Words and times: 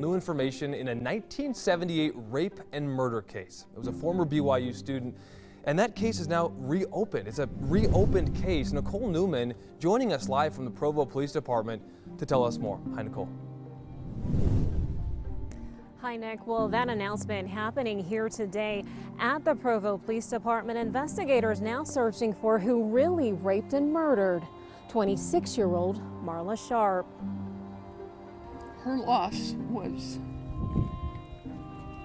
new 0.00 0.14
information 0.14 0.74
in 0.74 0.88
a 0.88 0.94
1978 0.94 2.12
rape 2.30 2.60
and 2.72 2.88
murder 2.88 3.22
case. 3.22 3.66
It 3.74 3.78
was 3.78 3.88
a 3.88 3.92
former 3.92 4.24
BYU 4.24 4.74
student, 4.74 5.16
and 5.64 5.78
that 5.78 5.94
case 5.94 6.18
is 6.18 6.28
now 6.28 6.52
reopened. 6.58 7.28
It's 7.28 7.38
a 7.38 7.48
reopened 7.60 8.34
case. 8.42 8.72
Nicole 8.72 9.08
Newman 9.08 9.54
joining 9.78 10.12
us 10.12 10.28
live 10.28 10.54
from 10.54 10.64
the 10.64 10.70
Provo 10.70 11.04
Police 11.04 11.32
Department 11.32 11.82
to 12.18 12.26
tell 12.26 12.44
us 12.44 12.58
more. 12.58 12.80
Hi, 12.94 13.02
Nicole. 13.02 13.28
Hi, 16.00 16.16
Nick. 16.16 16.46
Well, 16.46 16.66
that 16.68 16.88
announcement 16.88 17.46
happening 17.46 18.02
here 18.02 18.30
today 18.30 18.84
at 19.18 19.44
the 19.44 19.54
Provo 19.54 19.98
Police 19.98 20.28
Department. 20.28 20.78
Investigators 20.78 21.60
now 21.60 21.84
searching 21.84 22.32
for 22.32 22.58
who 22.58 22.84
really 22.84 23.34
raped 23.34 23.74
and 23.74 23.92
murdered 23.92 24.42
26 24.88 25.58
year 25.58 25.74
old 25.74 26.00
Marla 26.24 26.56
Sharp. 26.68 27.06
Her 28.82 28.96
loss 28.96 29.54
was 29.68 30.18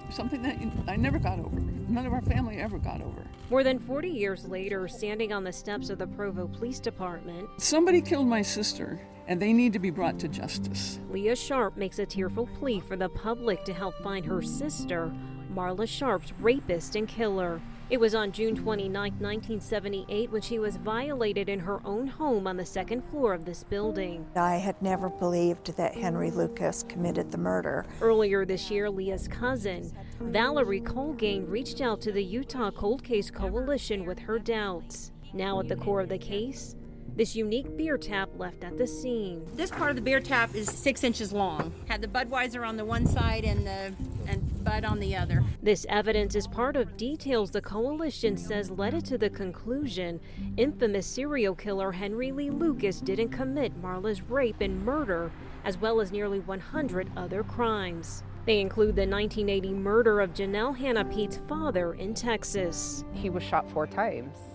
something 0.10 0.42
that 0.42 0.58
I 0.88 0.96
never 0.96 1.20
got 1.20 1.40
over. 1.40 1.60
None 1.88 2.06
of 2.06 2.14
our 2.14 2.22
family 2.22 2.58
ever 2.58 2.78
got 2.78 3.02
over. 3.02 3.26
More 3.50 3.64
than 3.64 3.80
40 3.80 4.10
years 4.10 4.46
later, 4.46 4.88
standing 4.88 5.32
on 5.32 5.44
the 5.44 5.54
steps 5.54 5.90
of 5.90 6.00
the 6.00 6.08
Provo 6.08 6.48
Police 6.48 6.80
Department, 6.80 7.48
somebody 7.58 8.02
killed 8.02 8.28
my 8.28 8.42
sister 8.42 9.00
and 9.28 9.42
they 9.42 9.54
need 9.54 9.74
to 9.74 9.80
be 9.80 9.90
brought 9.90 10.20
to 10.20 10.28
justice. 10.28 11.00
Leah 11.10 11.36
Sharp 11.36 11.78
makes 11.78 12.00
a 12.00 12.06
tearful 12.06 12.48
plea 12.60 12.80
for 12.80 12.96
the 12.96 13.10
public 13.10 13.64
to 13.66 13.74
help 13.74 13.96
find 14.04 14.26
her 14.26 14.42
sister, 14.42 15.14
Marla 15.54 15.88
Sharp's 15.88 16.34
rapist 16.40 16.96
and 16.96 17.08
killer. 17.08 17.62
It 17.88 18.00
was 18.00 18.16
on 18.16 18.32
June 18.32 18.56
29, 18.56 18.94
1978, 18.94 20.32
when 20.32 20.42
she 20.42 20.58
was 20.58 20.78
violated 20.78 21.48
in 21.48 21.60
her 21.60 21.86
own 21.86 22.08
home 22.08 22.48
on 22.48 22.58
the 22.58 22.66
second 22.66 23.04
floor 23.12 23.32
of 23.32 23.46
this 23.46 23.64
building. 23.64 24.26
I 24.36 24.56
had 24.56 24.82
never 24.82 25.08
believed 25.08 25.78
that 25.78 25.94
Henry 25.94 26.32
Lucas 26.32 26.82
committed 26.82 27.32
the 27.32 27.38
murder. 27.38 27.86
Earlier 28.02 28.44
this 28.44 28.72
year, 28.72 28.90
Leah's 28.90 29.28
cousin, 29.28 29.94
Valerie 30.20 30.82
Colgain, 30.82 31.48
reached 31.48 31.80
out 31.80 32.02
to 32.02 32.12
the 32.12 32.24
Utah 32.24 32.72
Cold 32.72 33.04
Case 33.04 33.30
Coalition 33.30 34.08
with 34.08 34.18
her 34.18 34.40
doubts. 34.40 35.12
Now 35.32 35.60
at 35.60 35.68
the 35.68 35.76
core 35.76 36.02
of 36.02 36.10
the 36.10 36.18
case, 36.18 36.76
this 37.16 37.36
unique 37.36 37.78
beer 37.78 37.98
tap 37.98 38.30
left 38.38 38.64
at 38.64 38.78
the 38.78 38.86
scene. 38.86 39.46
This 39.56 39.72
part 39.72 39.90
of 39.90 39.96
the 39.96 40.02
beer 40.02 40.20
tap 40.20 40.54
is 40.54 40.70
six 40.70 41.04
inches 41.04 41.32
long. 41.32 41.74
Had 41.88 42.02
the 42.02 42.08
Budweiser 42.08 42.68
on 42.68 42.76
the 42.76 42.86
one 42.86 43.08
side 43.08 43.46
and 43.46 43.66
the 43.66 43.94
and 44.28 44.64
Bud 44.64 44.84
on 44.84 45.00
the 45.00 45.16
other. 45.16 45.44
This 45.62 45.86
evidence 45.88 46.36
is 46.36 46.48
part 46.48 46.76
of 46.76 46.98
details 46.98 47.52
the 47.52 47.62
coalition 47.62 48.36
says 48.36 48.72
led 48.72 48.94
it 48.96 49.06
to 49.06 49.18
the 49.18 49.30
conclusion 49.30 50.20
infamous 50.58 51.06
serial 51.06 51.56
killer 51.56 51.92
Henry 51.92 52.32
Lee 52.32 52.50
Lucas 52.50 53.00
didn't 53.00 53.30
commit 53.30 53.80
Marla's 53.82 54.24
rape 54.24 54.62
and 54.62 54.84
murder, 54.84 55.32
as 55.64 55.78
well 55.78 56.02
as 56.02 56.12
nearly 56.12 56.40
100 56.40 57.12
other 57.16 57.44
crimes. 57.44 58.24
They 58.46 58.60
include 58.60 58.96
the 58.96 59.08
1980 59.08 59.74
murder 59.74 60.20
of 60.20 60.34
Janelle 60.34 60.76
Hannah 60.76 61.06
Pete's 61.06 61.38
father 61.48 61.94
in 61.94 62.14
Texas. 62.14 63.06
He 63.14 63.30
was 63.30 63.44
shot 63.44 63.70
four 63.70 63.88
times. 63.88 64.55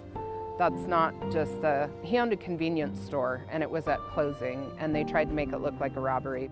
That's 0.60 0.86
not 0.86 1.14
just 1.32 1.54
a, 1.62 1.88
he 2.02 2.18
owned 2.18 2.34
a 2.34 2.36
convenience 2.36 3.00
store 3.00 3.46
and 3.50 3.62
it 3.62 3.70
was 3.70 3.88
at 3.88 3.98
closing 4.00 4.70
and 4.78 4.94
they 4.94 5.04
tried 5.04 5.30
to 5.30 5.32
make 5.32 5.54
it 5.54 5.58
look 5.62 5.72
like 5.80 5.96
a 5.96 6.00
robbery. 6.00 6.50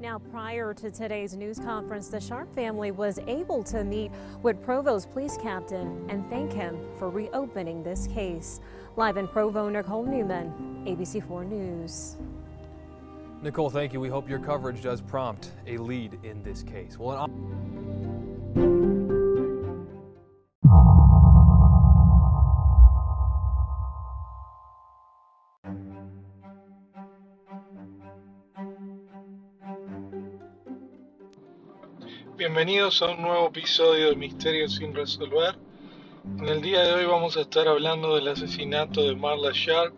Now, 0.00 0.18
prior 0.18 0.74
to 0.74 0.90
today's 0.90 1.36
news 1.36 1.60
conference, 1.60 2.08
the 2.08 2.18
Sharp 2.18 2.52
family 2.56 2.90
was 2.90 3.20
able 3.28 3.62
to 3.62 3.84
meet 3.84 4.10
with 4.42 4.60
Provo's 4.64 5.06
police 5.06 5.38
captain 5.40 6.04
and 6.08 6.28
thank 6.28 6.52
him 6.52 6.76
for 6.98 7.10
reopening 7.10 7.84
this 7.84 8.08
case. 8.08 8.60
Live 8.96 9.18
in 9.18 9.28
Provo, 9.28 9.68
Nicole 9.68 10.04
Newman, 10.04 10.82
ABC4 10.84 11.46
News. 11.48 12.16
Nicole, 13.40 13.70
thank 13.70 13.92
you. 13.92 14.00
We 14.00 14.08
hope 14.08 14.28
your 14.28 14.40
coverage 14.40 14.82
does 14.82 15.00
prompt 15.00 15.52
a 15.68 15.76
lead 15.76 16.18
in 16.24 16.42
this 16.42 16.64
case. 16.64 16.98
Well, 16.98 17.30
Bienvenidos 32.54 33.02
a 33.02 33.06
un 33.10 33.20
nuevo 33.20 33.48
episodio 33.48 34.10
de 34.10 34.14
Misterios 34.14 34.76
sin 34.76 34.94
resolver. 34.94 35.56
En 36.38 36.48
el 36.48 36.62
día 36.62 36.84
de 36.84 36.94
hoy 36.94 37.04
vamos 37.04 37.36
a 37.36 37.40
estar 37.40 37.66
hablando 37.66 38.14
del 38.14 38.28
asesinato 38.28 39.02
de 39.02 39.16
Marla 39.16 39.50
Sharp 39.52 39.92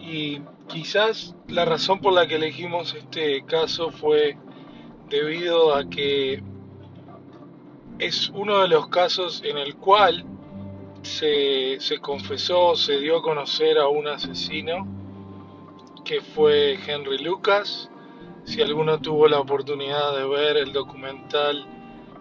y 0.00 0.40
quizás 0.68 1.34
la 1.48 1.64
razón 1.64 2.00
por 2.00 2.12
la 2.12 2.28
que 2.28 2.36
elegimos 2.36 2.94
este 2.94 3.44
caso 3.44 3.90
fue 3.90 4.36
debido 5.08 5.74
a 5.74 5.90
que 5.90 6.40
es 7.98 8.28
uno 8.28 8.60
de 8.60 8.68
los 8.68 8.86
casos 8.86 9.42
en 9.44 9.58
el 9.58 9.74
cual 9.74 10.24
se, 11.02 11.80
se 11.80 11.98
confesó, 11.98 12.76
se 12.76 13.00
dio 13.00 13.18
a 13.18 13.22
conocer 13.22 13.78
a 13.78 13.88
un 13.88 14.06
asesino 14.06 14.86
que 16.04 16.20
fue 16.20 16.78
Henry 16.86 17.18
Lucas 17.18 17.90
si 18.44 18.60
alguno 18.60 19.00
tuvo 19.00 19.28
la 19.28 19.40
oportunidad 19.40 20.16
de 20.16 20.26
ver 20.26 20.56
el 20.56 20.72
documental 20.72 21.64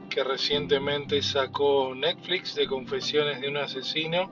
que 0.10 0.24
recientemente 0.24 1.22
sacó 1.22 1.94
Netflix 1.96 2.56
de 2.56 2.68
Confesiones 2.68 3.42
de 3.42 3.48
un 3.48 3.58
asesino, 3.58 4.30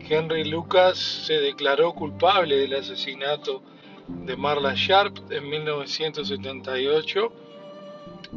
Henry 0.00 0.44
Lucas 0.44 0.98
se 0.98 1.34
declaró 1.40 1.92
culpable 1.92 2.56
del 2.56 2.74
asesinato 2.74 3.62
de 4.08 4.36
Marla 4.36 4.74
Sharp 4.74 5.30
en 5.30 5.48
1978, 5.48 7.32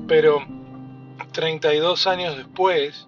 pero 0.08 0.46
32 1.31 2.08
años 2.08 2.35
después 2.35 3.08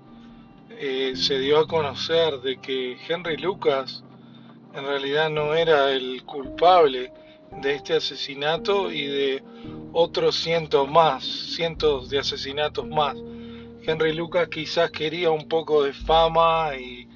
eh, 0.69 1.13
se 1.15 1.39
dio 1.39 1.59
a 1.59 1.67
conocer 1.67 2.39
de 2.39 2.57
que 2.57 2.97
Henry 3.07 3.37
Lucas 3.37 4.03
en 4.73 4.85
realidad 4.85 5.29
no 5.29 5.53
era 5.53 5.91
el 5.91 6.23
culpable 6.23 7.11
de 7.61 7.75
este 7.75 7.93
asesinato 7.93 8.91
y 8.91 9.05
de 9.05 9.43
otros 9.93 10.35
cientos 10.35 10.89
más, 10.89 11.23
cientos 11.23 12.09
de 12.09 12.19
asesinatos 12.19 12.87
más. 12.87 13.15
Henry 13.85 14.13
Lucas 14.13 14.47
quizás 14.49 14.91
quería 14.91 15.29
un 15.29 15.47
poco 15.47 15.83
de 15.83 15.93
fama 15.93 16.75
y 16.75 17.07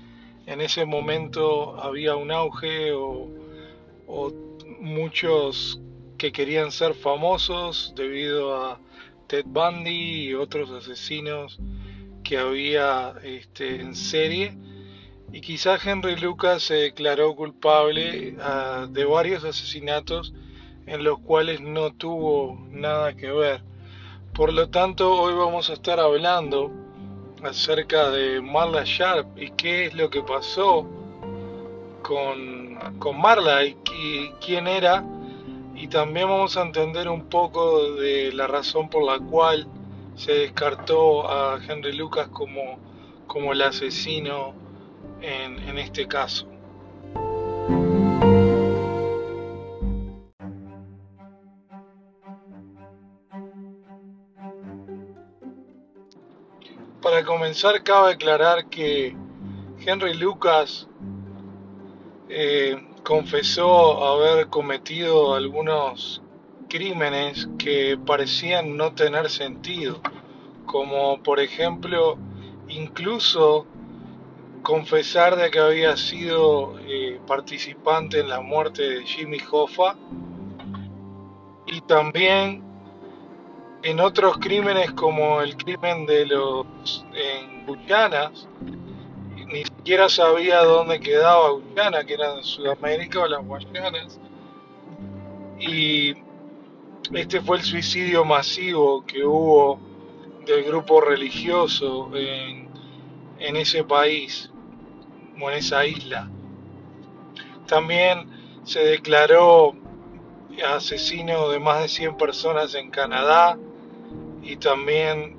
en 0.45 0.61
ese 0.61 0.85
momento 0.85 1.79
había 1.81 2.15
un 2.15 2.31
auge 2.31 2.91
o, 2.93 3.29
muchos 4.79 5.79
que 6.17 6.31
querían 6.31 6.71
ser 6.71 6.93
famosos 6.93 7.93
debido 7.95 8.55
a 8.55 8.79
Ted 9.27 9.45
Bundy 9.45 10.29
y 10.29 10.33
otros 10.33 10.71
asesinos 10.71 11.59
que 12.23 12.37
había 12.37 13.15
este, 13.23 13.81
en 13.81 13.95
serie 13.95 14.55
y 15.31 15.41
quizás 15.41 15.85
Henry 15.85 16.15
Lucas 16.15 16.63
se 16.63 16.75
declaró 16.75 17.35
culpable 17.35 18.35
ah, 18.41 18.87
de 18.89 19.05
varios 19.05 19.43
asesinatos 19.43 20.33
en 20.85 21.03
los 21.03 21.19
cuales 21.19 21.59
no 21.59 21.91
tuvo 21.93 22.57
nada 22.69 23.13
que 23.15 23.29
ver. 23.31 23.61
Por 24.33 24.53
lo 24.53 24.69
tanto, 24.69 25.11
hoy 25.13 25.33
vamos 25.33 25.69
a 25.69 25.73
estar 25.73 25.99
hablando 25.99 26.71
acerca 27.43 28.09
de 28.09 28.41
Marla 28.41 28.83
Sharp 28.85 29.37
y 29.37 29.51
qué 29.51 29.85
es 29.85 29.93
lo 29.93 30.09
que 30.09 30.21
pasó 30.21 30.87
con, 32.03 32.75
con 32.99 33.19
Marla 33.19 33.65
y, 33.65 33.75
y 33.93 34.29
quién 34.39 34.67
era. 34.67 35.03
Y 35.75 35.89
también 35.89 36.29
vamos 36.29 36.55
a 36.55 36.61
entender 36.61 37.09
un 37.09 37.25
poco 37.25 37.91
de 37.95 38.31
la 38.31 38.47
razón 38.47 38.89
por 38.89 39.03
la 39.03 39.19
cual 39.19 39.67
se 40.15 40.31
descartó 40.31 41.29
a 41.29 41.59
Henry 41.63 41.93
Lucas 41.93 42.29
como, 42.29 42.79
como 43.27 43.51
el 43.51 43.61
asesino 43.61 44.66
en, 45.21 45.77
este 45.77 46.07
caso. 46.07 46.47
Para 57.01 57.23
comenzar, 57.23 57.83
cabe 57.83 58.13
aclarar 58.13 58.67
que 58.67 59.15
Henry 59.79 60.13
Lucas 60.15 60.87
eh, 62.27 62.75
confesó 63.03 64.03
haber 64.05 64.47
cometido 64.47 65.35
algunos 65.35 66.21
crímenes 66.67 67.47
que 67.57 67.97
parecían 68.05 68.75
no 68.75 68.93
tener 68.93 69.29
sentido, 69.29 70.01
como 70.65 71.23
por 71.23 71.39
ejemplo 71.39 72.17
incluso 72.67 73.65
confesar 74.61 75.35
de 75.35 75.49
que 75.49 75.59
había 75.59 75.95
sido 75.97 76.79
eh, 76.79 77.19
participante 77.27 78.19
en 78.19 78.29
la 78.29 78.41
muerte 78.41 78.81
de 78.81 79.05
Jimmy 79.05 79.39
Hoffa 79.51 79.95
y 81.65 81.81
también 81.81 82.63
en 83.83 83.99
otros 83.99 84.37
crímenes 84.37 84.91
como 84.91 85.41
el 85.41 85.55
crimen 85.55 86.05
de 86.05 86.25
los 86.25 87.05
en 87.13 87.65
Guyanas 87.65 88.47
ni 89.47 89.63
siquiera 89.63 90.09
sabía 90.09 90.61
dónde 90.63 90.99
quedaba 90.99 91.51
Guyana 91.51 92.03
que 92.03 92.15
era 92.15 92.35
en 92.35 92.43
Sudamérica 92.43 93.21
o 93.21 93.27
las 93.27 93.45
Guayanas. 93.45 94.19
Y 95.59 96.13
este 97.13 97.41
fue 97.41 97.57
el 97.57 97.63
suicidio 97.63 98.25
masivo 98.25 99.05
que 99.05 99.23
hubo 99.23 99.79
del 100.45 100.63
grupo 100.65 101.01
religioso 101.01 102.11
en, 102.15 102.66
en 103.39 103.55
ese 103.55 103.83
país 103.83 104.49
o 105.41 105.49
en 105.49 105.57
esa 105.57 105.85
isla. 105.85 106.29
También 107.67 108.29
se 108.63 108.79
declaró 108.79 109.75
asesino 110.65 111.49
de 111.49 111.59
más 111.59 111.81
de 111.81 111.87
100 111.87 112.17
personas 112.17 112.73
en 112.75 112.89
Canadá 112.89 113.57
y 114.41 114.55
también 114.57 115.37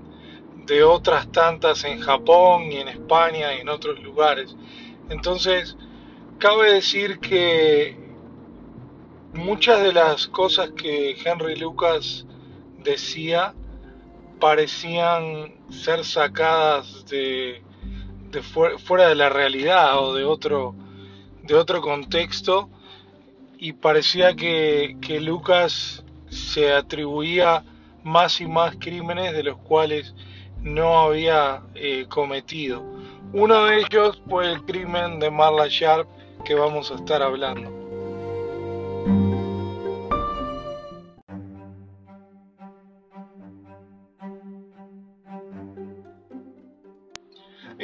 de 0.66 0.84
otras 0.84 1.30
tantas 1.32 1.84
en 1.84 2.00
Japón 2.00 2.70
y 2.70 2.76
en 2.76 2.88
España 2.88 3.54
y 3.54 3.60
en 3.60 3.68
otros 3.68 4.00
lugares. 4.00 4.54
Entonces, 5.08 5.76
cabe 6.38 6.74
decir 6.74 7.18
que 7.18 7.96
muchas 9.32 9.82
de 9.82 9.92
las 9.92 10.26
cosas 10.28 10.70
que 10.70 11.16
Henry 11.24 11.56
Lucas 11.56 12.26
decía 12.78 13.54
parecían 14.40 15.54
ser 15.70 16.04
sacadas 16.04 17.06
de, 17.06 17.62
fuera 18.42 19.08
de 19.08 19.14
la 19.14 19.28
realidad 19.28 19.98
o 19.98 20.14
de 20.14 20.24
otro, 20.24 20.74
de 21.42 21.54
otro 21.54 21.80
contexto 21.80 22.68
y 23.58 23.72
parecía 23.72 24.34
que, 24.34 24.96
Lucas 25.20 26.04
se 26.30 26.72
atribuía 26.72 27.64
más 28.04 28.40
y 28.40 28.46
más 28.46 28.76
crímenes 28.78 29.32
de 29.32 29.42
los 29.42 29.58
cuales 29.58 30.14
no 30.62 31.00
había 31.00 31.62
eh, 31.74 32.06
cometido. 32.08 32.82
Uno 33.32 33.64
de 33.64 33.80
ellos 33.80 34.22
fue 34.28 34.50
el 34.50 34.62
crimen 34.64 35.18
de 35.18 35.30
Marla 35.30 35.66
Sharp 35.68 36.08
que 36.44 36.54
vamos 36.54 36.90
a 36.90 36.94
estar 36.94 37.22
hablando. 37.22 37.77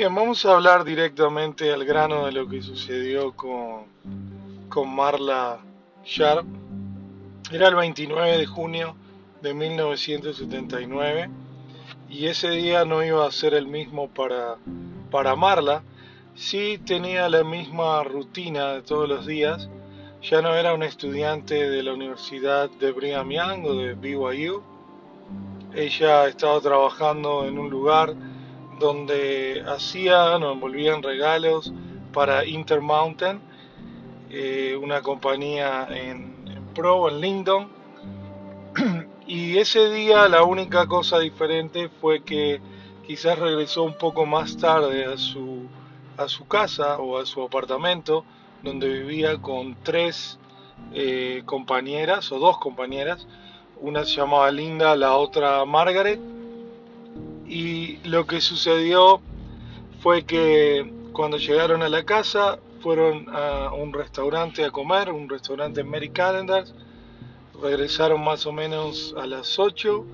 Bien, 0.05 0.15
vamos 0.15 0.45
a 0.45 0.53
hablar 0.53 0.85
directamente 0.85 1.73
al 1.73 1.87
grano 1.87 2.27
de 2.27 2.33
lo 2.33 2.47
que 2.47 2.61
sucedió 2.61 3.33
con, 3.33 3.87
con 4.69 4.95
Marla 4.95 5.61
Sharp. 6.05 6.45
Era 7.51 7.69
el 7.69 7.75
29 7.75 8.37
de 8.37 8.45
junio 8.45 8.97
de 9.41 9.55
1979 9.55 11.31
y 12.11 12.27
ese 12.27 12.51
día 12.51 12.85
no 12.85 13.03
iba 13.03 13.27
a 13.27 13.33
ser 13.33 13.55
el 13.55 13.67
mismo 13.67 14.11
para, 14.11 14.57
para 15.11 15.37
Marla. 15.37 15.83
Sí 16.35 16.79
tenía 16.85 17.27
la 17.31 17.43
misma 17.43 18.05
rutina 18.05 18.75
de 18.75 18.83
todos 18.83 19.09
los 19.09 19.25
días. 19.25 19.71
Ya 20.21 20.43
no 20.43 20.55
era 20.55 20.75
una 20.75 20.85
estudiante 20.85 21.71
de 21.71 21.83
la 21.83 21.95
Universidad 21.95 22.69
de 22.69 22.93
Brigham 22.93 23.31
Young 23.31 23.65
o 23.65 23.75
de 23.75 23.95
BYU. 23.95 24.63
Ella 25.75 26.27
estaba 26.27 26.61
trabajando 26.61 27.47
en 27.47 27.59
un 27.59 27.71
lugar 27.71 28.15
donde 28.85 29.65
hacían 29.67 30.43
o 30.43 30.53
envolvían 30.53 31.03
regalos 31.03 31.73
para 32.13 32.45
Intermountain 32.45 33.41
eh, 34.37 34.77
una 34.77 35.01
compañía 35.01 35.87
en, 35.91 36.35
Pro, 36.75 37.09
en 37.09 37.21
Lindon. 37.21 37.69
Y 39.27 39.57
ese 39.57 39.89
día 39.89 40.29
la 40.29 40.43
única 40.43 40.87
cosa 40.87 41.19
diferente 41.19 41.89
fue 41.89 42.23
que 42.23 42.61
quizás 43.07 43.39
regresó 43.39 43.83
un 43.85 43.97
poco 43.97 44.27
más 44.27 44.59
tarde 44.59 45.07
a 45.07 45.17
su, 45.17 45.63
a 46.19 46.29
su 46.29 46.47
casa 46.47 46.99
o 46.99 47.19
a 47.19 47.25
su 47.25 47.43
apartamento, 47.43 48.27
donde 48.63 48.87
vivía 48.87 49.41
con 49.41 49.77
tres 49.83 50.39
eh, 50.93 51.43
compañeras 51.47 52.31
o 52.33 52.39
dos 52.39 52.59
compañeras. 52.59 53.27
Una 53.81 54.05
se 54.05 54.17
llamaba 54.17 54.51
Linda, 54.51 54.95
la 54.95 55.15
otra 55.15 55.65
Margaret. 55.65 56.21
Y 57.55 57.99
lo 58.03 58.27
que 58.27 58.41
sucedió 58.41 59.21
fue 60.01 60.25
que 60.25 60.93
cuando 61.13 61.39
llegaron 61.39 61.83
a 61.83 61.89
la 61.89 62.03
casa 62.03 62.59
fueron 62.81 63.29
a 63.33 63.73
un 63.73 63.93
restaurante 63.93 64.65
a 64.65 64.73
comer, 64.73 65.13
un 65.13 65.29
restaurante 65.29 65.83
en 65.83 65.89
Mary 65.89 66.09
Calendars, 66.09 66.75
regresaron 67.63 68.25
más 68.25 68.45
o 68.47 68.53
menos 68.53 69.15
a 69.17 69.27
las 69.27 69.61
8 69.61 70.05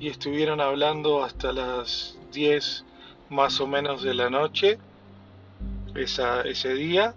y 0.00 0.08
estuvieron 0.08 0.62
hablando 0.62 1.22
hasta 1.22 1.52
las 1.52 2.16
10 2.32 2.86
más 3.28 3.60
o 3.60 3.66
menos 3.66 4.02
de 4.02 4.14
la 4.14 4.30
noche 4.30 4.78
ese 5.94 6.74
día. 6.74 7.14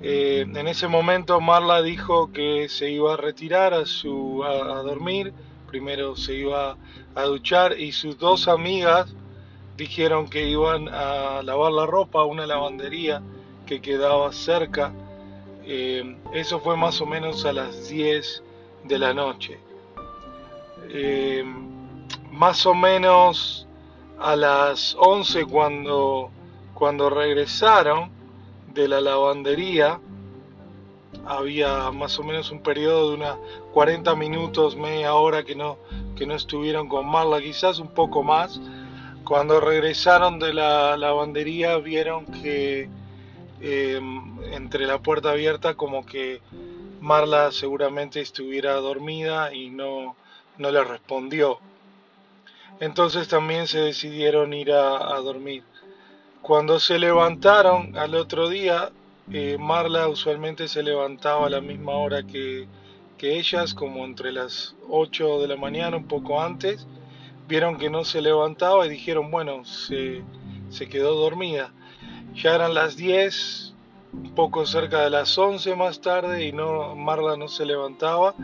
Eh, 0.00 0.46
en 0.48 0.68
ese 0.68 0.88
momento 0.88 1.38
Marla 1.42 1.82
dijo 1.82 2.32
que 2.32 2.70
se 2.70 2.90
iba 2.90 3.12
a 3.12 3.18
retirar 3.18 3.74
a, 3.74 3.84
dormir, 4.82 5.34
primero 5.66 6.16
se 6.16 6.34
iba 6.34 6.76
a 7.14 7.22
duchar 7.24 7.78
y 7.78 7.92
sus 7.92 8.18
dos 8.18 8.48
amigas 8.48 9.14
dijeron 9.76 10.28
que 10.28 10.48
iban 10.48 10.88
a 10.88 11.42
lavar 11.42 11.72
la 11.72 11.86
ropa 11.86 12.20
a 12.20 12.24
una 12.24 12.46
lavandería 12.46 13.22
que 13.66 13.80
quedaba 13.80 14.32
cerca. 14.32 14.92
Eh, 15.64 16.16
eso 16.32 16.60
fue 16.60 16.76
más 16.76 17.00
o 17.00 17.06
menos 17.06 17.44
a 17.44 17.52
las 17.52 17.88
10 17.88 18.42
de 18.84 18.98
la 18.98 19.12
noche. 19.12 19.58
Eh, 20.88 21.44
más 22.30 22.64
o 22.66 22.74
menos 22.74 23.66
a 24.18 24.36
las 24.36 24.96
11 24.98 25.44
cuando, 25.46 26.30
cuando 26.74 27.10
regresaron 27.10 28.10
de 28.72 28.88
la 28.88 29.00
lavandería, 29.00 30.00
había 31.24 31.90
más 31.90 32.18
o 32.18 32.22
menos 32.22 32.50
un 32.50 32.60
periodo 32.60 33.10
de 33.10 33.16
unas 33.16 33.36
40 33.72 34.14
minutos, 34.16 34.76
media 34.76 35.14
hora 35.14 35.44
que 35.44 35.54
no, 35.54 35.78
que 36.16 36.26
no 36.26 36.34
estuvieron 36.34 36.88
con 36.88 37.06
Marla, 37.06 37.40
quizás 37.40 37.78
un 37.78 37.88
poco 37.88 38.22
más. 38.22 38.60
Cuando 39.24 39.60
regresaron 39.60 40.38
de 40.38 40.54
la 40.54 40.96
lavandería 40.96 41.78
vieron 41.78 42.26
que 42.26 42.88
eh, 43.60 44.00
entre 44.52 44.86
la 44.86 44.98
puerta 44.98 45.30
abierta 45.30 45.74
como 45.74 46.06
que 46.06 46.40
Marla 47.00 47.50
seguramente 47.52 48.20
estuviera 48.20 48.74
dormida 48.74 49.52
y 49.52 49.70
no, 49.70 50.16
no 50.58 50.70
le 50.70 50.82
respondió. 50.84 51.58
Entonces 52.80 53.28
también 53.28 53.66
se 53.66 53.80
decidieron 53.80 54.52
ir 54.52 54.72
a, 54.72 55.14
dormir. 55.20 55.62
Cuando 56.42 56.78
se 56.78 56.98
levantaron 56.98 57.96
al 57.96 58.14
otro 58.14 58.48
día, 58.48 58.90
eh, 59.32 59.56
Marla 59.58 60.06
usualmente 60.06 60.68
se 60.68 60.84
levantaba 60.84 61.48
a 61.48 61.50
la 61.50 61.60
misma 61.60 61.92
hora 61.92 62.22
que, 62.22 62.68
ellas, 63.18 63.74
como 63.74 64.04
entre 64.04 64.30
las 64.30 64.76
8 64.88 65.40
de 65.40 65.48
la 65.48 65.56
mañana, 65.56 65.96
un 65.96 66.06
poco 66.06 66.40
antes. 66.40 66.86
Vieron 67.48 67.76
que 67.76 67.90
no 67.90 68.04
se 68.04 68.20
levantaba 68.20 68.86
y 68.86 68.88
dijeron, 68.88 69.30
bueno, 69.30 69.64
se, 69.64 70.22
quedó 70.88 71.16
dormida. 71.16 71.72
Ya 72.34 72.54
eran 72.54 72.74
las 72.74 72.96
10, 72.96 73.74
un 74.12 74.34
poco 74.34 74.64
cerca 74.64 75.02
de 75.02 75.10
las 75.10 75.36
11 75.36 75.74
más 75.74 76.00
tarde 76.00 76.44
y 76.44 76.52
no 76.52 76.94
Marla 76.94 77.36
no 77.36 77.48
se 77.48 77.66
levantaba. 77.66 78.34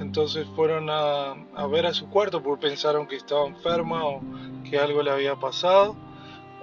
Entonces 0.00 0.46
fueron 0.56 0.88
a, 0.90 1.34
ver 1.70 1.86
a 1.86 1.92
su 1.94 2.08
cuarto 2.08 2.42
porque 2.42 2.68
pensaron 2.68 3.06
que 3.06 3.16
estaba 3.16 3.46
enferma 3.46 4.04
o 4.04 4.20
que 4.68 4.78
algo 4.78 5.02
le 5.02 5.10
había 5.10 5.36
pasado. 5.36 5.94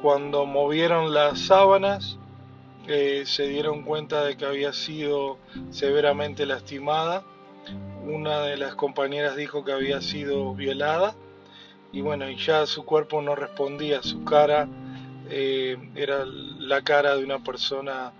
Cuando 0.01 0.45
movieron 0.45 1.13
las 1.13 1.39
sábanas 1.39 2.18
eh, 2.89 3.23
se 3.25 3.47
dieron 3.47 3.83
cuenta 3.83 4.23
de 4.23 4.35
que 4.35 4.45
había 4.45 4.73
sido 4.73 5.37
severamente 5.69 6.45
lastimada. 6.45 7.23
Una 8.05 8.41
de 8.41 8.57
las 8.57 8.75
compañeras 8.75 9.35
dijo 9.35 9.63
que 9.63 9.71
había 9.71 10.01
sido 10.01 10.55
violada 10.55 11.15
y 11.91 12.01
bueno, 12.01 12.29
y 12.29 12.35
ya 12.37 12.65
su 12.65 12.85
cuerpo 12.85 13.21
no 13.21 13.35
respondía, 13.35 14.03
su 14.03 14.23
cara 14.23 14.67
eh, 15.29 15.77
era 15.95 16.25
la 16.25 16.81
cara 16.83 17.15
de 17.15 17.23
una 17.23 17.43
persona 17.43 18.11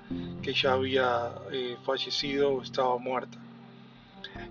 que 0.42 0.54
ya 0.54 0.74
había 0.74 1.32
eh, 1.52 1.78
fallecido 1.84 2.52
o 2.52 2.62
estaba 2.64 2.98
muerta. 2.98 3.38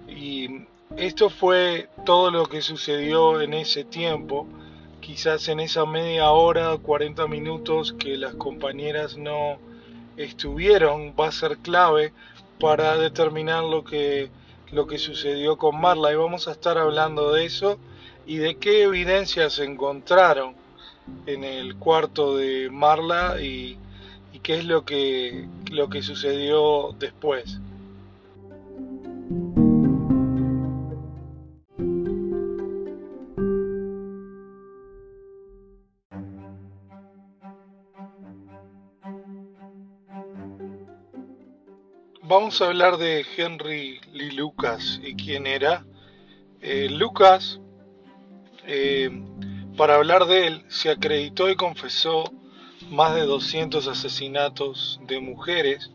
Y 0.08 0.66
esto 0.96 1.30
fue 1.30 1.88
todo 2.04 2.30
lo 2.30 2.46
que 2.46 2.62
sucedió 2.62 3.40
en 3.40 3.54
ese 3.54 3.84
tiempo, 3.84 4.46
quizás 5.00 5.48
en 5.48 5.60
esa 5.60 5.84
media 5.84 6.30
hora, 6.30 6.76
40 6.76 7.26
minutos 7.26 7.92
que 7.92 8.16
las 8.16 8.34
compañeras 8.34 9.16
no 9.16 9.58
estuvieron, 10.18 11.14
va 11.18 11.28
a 11.28 11.32
ser 11.32 11.58
clave 11.58 12.12
para 12.60 12.96
determinar 12.98 13.62
lo 13.64 13.84
que, 13.84 14.30
lo 14.72 14.87
que 14.87 14.98
sucedió 14.98 15.56
con 15.56 15.80
Marla 15.80 16.12
y 16.12 16.16
vamos 16.16 16.48
a 16.48 16.52
estar 16.52 16.76
hablando 16.76 17.32
de 17.32 17.46
eso 17.46 17.78
y 18.26 18.37
de 18.37 18.56
qué 18.56 18.82
evidencias 18.82 19.58
encontraron 19.58 20.54
en 21.26 21.44
el 21.44 21.76
cuarto 21.76 22.37
de 22.37 22.68
Marla 22.70 23.40
y, 23.40 23.78
qué 24.42 24.58
es 24.58 24.64
lo 24.64 24.84
que, 24.84 25.46
lo 25.72 25.90
que 25.90 26.00
sucedió 26.00 26.94
después. 26.98 27.58
Vamos 42.49 42.62
a 42.62 42.69
hablar 42.69 42.97
de 42.97 43.26
Henry 43.37 44.00
Lee 44.11 44.31
Lucas 44.31 45.02
y 45.05 45.17
quién 45.17 45.47
era. 45.47 45.85
Eh, 46.62 46.88
Lucas, 46.88 47.61
eh, 48.67 49.11
para 49.76 49.97
hablar 49.97 50.25
de 50.25 50.47
él, 50.47 50.64
se 50.69 50.88
acreditó 50.88 51.50
y 51.50 51.57
confesó 51.57 52.25
más 52.88 53.14
de 53.14 53.26
200 53.26 53.87
asesinatos 53.87 54.99
de 55.07 55.21
mujeres 55.21 55.90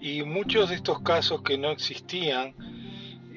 y 0.00 0.22
muchos 0.22 0.70
de 0.70 0.76
estos 0.76 1.02
casos 1.02 1.42
que 1.42 1.58
no 1.58 1.70
existían 1.72 2.54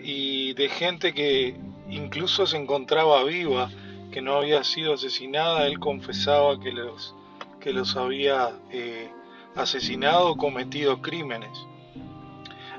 y 0.02 0.54
de 0.54 0.70
gente 0.70 1.14
que 1.14 1.58
incluso 1.90 2.48
se 2.48 2.56
encontraba 2.56 3.22
viva, 3.26 3.70
que 4.14 4.22
no 4.22 4.36
había 4.36 4.64
sido 4.64 4.94
asesinada, 4.94 5.68
él 5.68 5.78
confesaba 5.78 6.58
que 6.58 6.72
los, 6.72 7.16
que 7.60 7.74
los 7.74 7.98
había 7.98 8.54
eh, 8.72 9.10
asesinado 9.56 10.30
o 10.30 10.38
cometido 10.38 11.02
crímenes. 11.02 11.68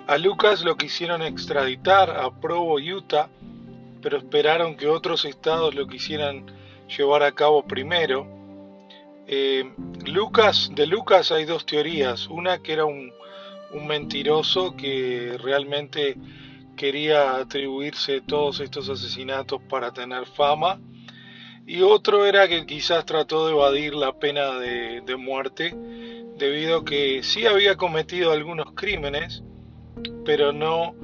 A 0.07 0.19
Lucas 0.19 0.63
lo 0.63 0.77
quisieron 0.77 1.23
extraditar 1.23 2.11
a 2.11 2.31
Provo, 2.31 2.77
Utah, 2.79 3.31
pero 4.03 4.19
esperaron 4.19 4.77
que 4.77 4.87
otros 4.87 5.25
estados 5.25 5.75
lo 5.75 5.87
quisieran 5.87 6.45
llevar 6.95 7.23
a 7.23 7.33
cabo 7.33 7.67
primero. 7.67 8.27
Eh, 9.27 9.73
Lucas, 10.05 10.71
de 10.75 10.87
Lucas 10.87 11.33
hay 11.33 11.47
dos 11.47 11.65
teorías. 11.65 12.27
Una 12.29 12.59
que 12.59 12.75
era 12.75 12.85
un, 12.85 13.11
un 13.73 13.87
mentiroso 13.87 14.77
que 14.77 15.39
realmente 15.43 16.19
quería 16.77 17.37
atribuirse 17.37 18.21
todos 18.21 18.61
estos 18.61 18.91
asesinatos 18.91 19.63
para 19.71 19.93
tener 19.93 20.27
fama. 20.27 20.81
Y 21.67 21.81
otro 21.81 22.27
era 22.27 22.47
que 22.47 22.67
quizás 22.67 23.07
trató 23.07 23.47
de 23.47 23.53
evadir 23.53 23.95
la 23.95 24.13
pena 24.19 24.59
de, 24.59 25.01
de 25.01 25.17
muerte 25.17 25.75
debido 26.37 26.81
a 26.81 26.85
que 26.85 27.23
sí 27.23 27.47
había 27.47 27.77
cometido 27.77 28.33
algunos 28.33 28.73
crímenes, 28.73 29.43
pero 30.25 30.53
no 30.53 30.95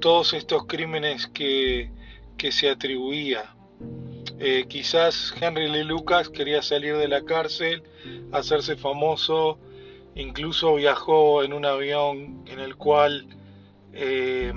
todos 0.00 0.32
estos 0.34 0.66
crímenes 0.66 1.26
que, 1.26 1.90
que 2.36 2.52
se 2.52 2.70
atribuía. 2.70 3.54
Eh, 4.38 4.66
quizás 4.68 5.34
Henry 5.40 5.68
Lee 5.68 5.84
Lucas 5.84 6.28
quería 6.28 6.60
salir 6.60 6.96
de 6.96 7.08
la 7.08 7.24
cárcel, 7.24 7.82
hacerse 8.32 8.76
famoso, 8.76 9.58
incluso 10.14 10.74
viajó 10.74 11.42
en 11.42 11.52
un 11.52 11.64
avión 11.64 12.42
en 12.46 12.60
el 12.60 12.76
cual 12.76 13.26
eh, 13.92 14.52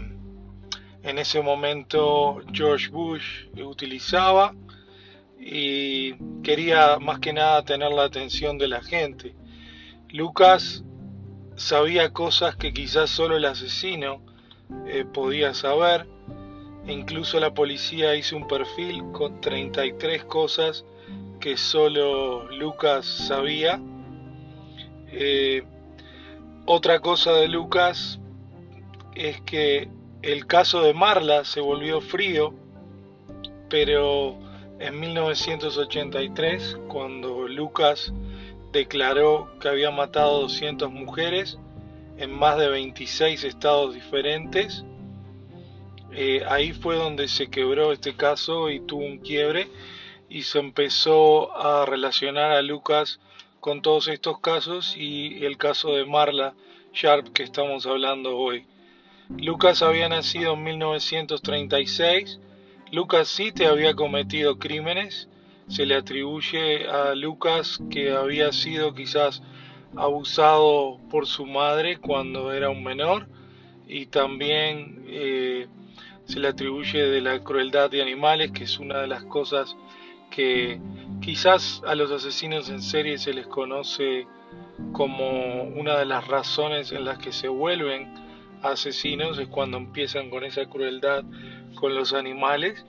en 1.03 1.17
ese 1.17 1.41
momento 1.41 2.41
George 2.51 2.89
Bush 2.89 3.47
utilizaba 3.63 4.53
y 5.39 6.13
quería 6.43 6.99
más 6.99 7.19
que 7.19 7.31
nada 7.31 7.63
tener 7.63 7.91
la 7.91 8.03
atención 8.03 8.57
de 8.57 8.67
la 8.67 8.81
gente. 8.83 9.33
Lucas 10.09 10.83
sabía 11.59 12.13
cosas 12.13 12.55
que 12.55 12.73
quizás 12.73 13.09
solo 13.09 13.35
el 13.35 13.45
asesino 13.45 14.21
eh, 14.87 15.05
podía 15.05 15.53
saber. 15.53 16.07
Incluso 16.87 17.39
la 17.39 17.53
policía 17.53 18.15
hizo 18.15 18.37
un 18.37 18.47
perfil 18.47 19.03
con 19.11 19.41
33 19.41 20.23
cosas 20.23 20.85
que 21.39 21.57
solo 21.57 22.49
Lucas 22.51 23.05
sabía. 23.05 23.79
Eh, 25.11 25.63
otra 26.65 27.01
cosa 27.01 27.33
de 27.33 27.49
Lucas 27.49 28.19
es 29.15 29.41
que 29.41 29.89
el 30.21 30.47
caso 30.47 30.81
de 30.81 30.93
Marla 30.93 31.43
se 31.43 31.59
volvió 31.59 31.99
frío, 31.99 32.53
pero 33.69 34.39
en 34.79 34.97
1983, 34.97 36.77
cuando 36.87 37.47
Lucas 37.47 38.13
declaró 38.71 39.49
que 39.59 39.67
había 39.67 39.91
matado 39.91 40.41
200 40.41 40.91
mujeres 40.91 41.57
en 42.17 42.31
más 42.31 42.57
de 42.57 42.69
26 42.69 43.43
estados 43.43 43.93
diferentes. 43.93 44.83
Eh, 46.11 46.43
ahí 46.47 46.73
fue 46.73 46.95
donde 46.95 47.27
se 47.27 47.49
quebró 47.49 47.91
este 47.91 48.15
caso 48.15 48.69
y 48.69 48.79
tuvo 48.79 49.05
un 49.05 49.19
quiebre 49.19 49.67
y 50.27 50.43
se 50.43 50.59
empezó 50.59 51.55
a 51.57 51.85
relacionar 51.85 52.51
a 52.51 52.61
Lucas 52.61 53.19
con 53.59 53.81
todos 53.81 54.07
estos 54.07 54.39
casos 54.39 54.95
y 54.95 55.45
el 55.45 55.57
caso 55.57 55.93
de 55.93 56.05
Marla 56.05 56.53
Sharp 56.93 57.29
que 57.33 57.43
estamos 57.43 57.85
hablando 57.85 58.37
hoy. 58.37 58.65
Lucas 59.29 59.83
había 59.83 60.09
nacido 60.09 60.53
en 60.53 60.63
1936. 60.63 62.39
Lucas 62.91 63.27
sí 63.27 63.51
te 63.51 63.67
había 63.67 63.93
cometido 63.93 64.57
crímenes 64.57 65.27
se 65.69 65.85
le 65.85 65.95
atribuye 65.95 66.87
a 66.87 67.15
Lucas 67.15 67.79
que 67.89 68.11
había 68.11 68.51
sido 68.51 68.93
quizás 68.93 69.41
abusado 69.95 70.99
por 71.09 71.27
su 71.27 71.45
madre 71.45 71.97
cuando 71.97 72.51
era 72.51 72.69
un 72.69 72.83
menor 72.83 73.27
y 73.87 74.07
también 74.07 75.03
eh, 75.07 75.67
se 76.25 76.39
le 76.39 76.47
atribuye 76.47 77.07
de 77.07 77.21
la 77.21 77.43
crueldad 77.43 77.89
de 77.89 78.01
animales, 78.01 78.51
que 78.51 78.65
es 78.65 78.77
una 78.79 78.99
de 78.99 79.07
las 79.07 79.23
cosas 79.23 79.75
que 80.29 80.79
quizás 81.21 81.81
a 81.87 81.95
los 81.95 82.11
asesinos 82.11 82.69
en 82.69 82.81
serie 82.81 83.17
se 83.17 83.33
les 83.33 83.47
conoce 83.47 84.27
como 84.91 85.63
una 85.63 85.97
de 85.97 86.05
las 86.05 86.27
razones 86.27 86.91
en 86.91 87.05
las 87.05 87.17
que 87.17 87.31
se 87.31 87.47
vuelven 87.47 88.13
asesinos, 88.61 89.39
es 89.39 89.47
cuando 89.47 89.77
empiezan 89.77 90.29
con 90.29 90.43
esa 90.43 90.65
crueldad 90.65 91.23
con 91.75 91.95
los 91.95 92.13
animales. 92.13 92.85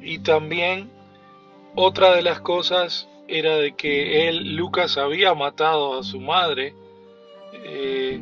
Y 0.00 0.18
también 0.20 0.90
otra 1.74 2.14
de 2.14 2.22
las 2.22 2.40
cosas 2.40 3.08
era 3.28 3.56
de 3.56 3.74
que 3.74 4.28
él, 4.28 4.56
Lucas, 4.56 4.98
había 4.98 5.34
matado 5.34 5.98
a 5.98 6.02
su 6.02 6.20
madre 6.20 6.74
eh, 7.52 8.20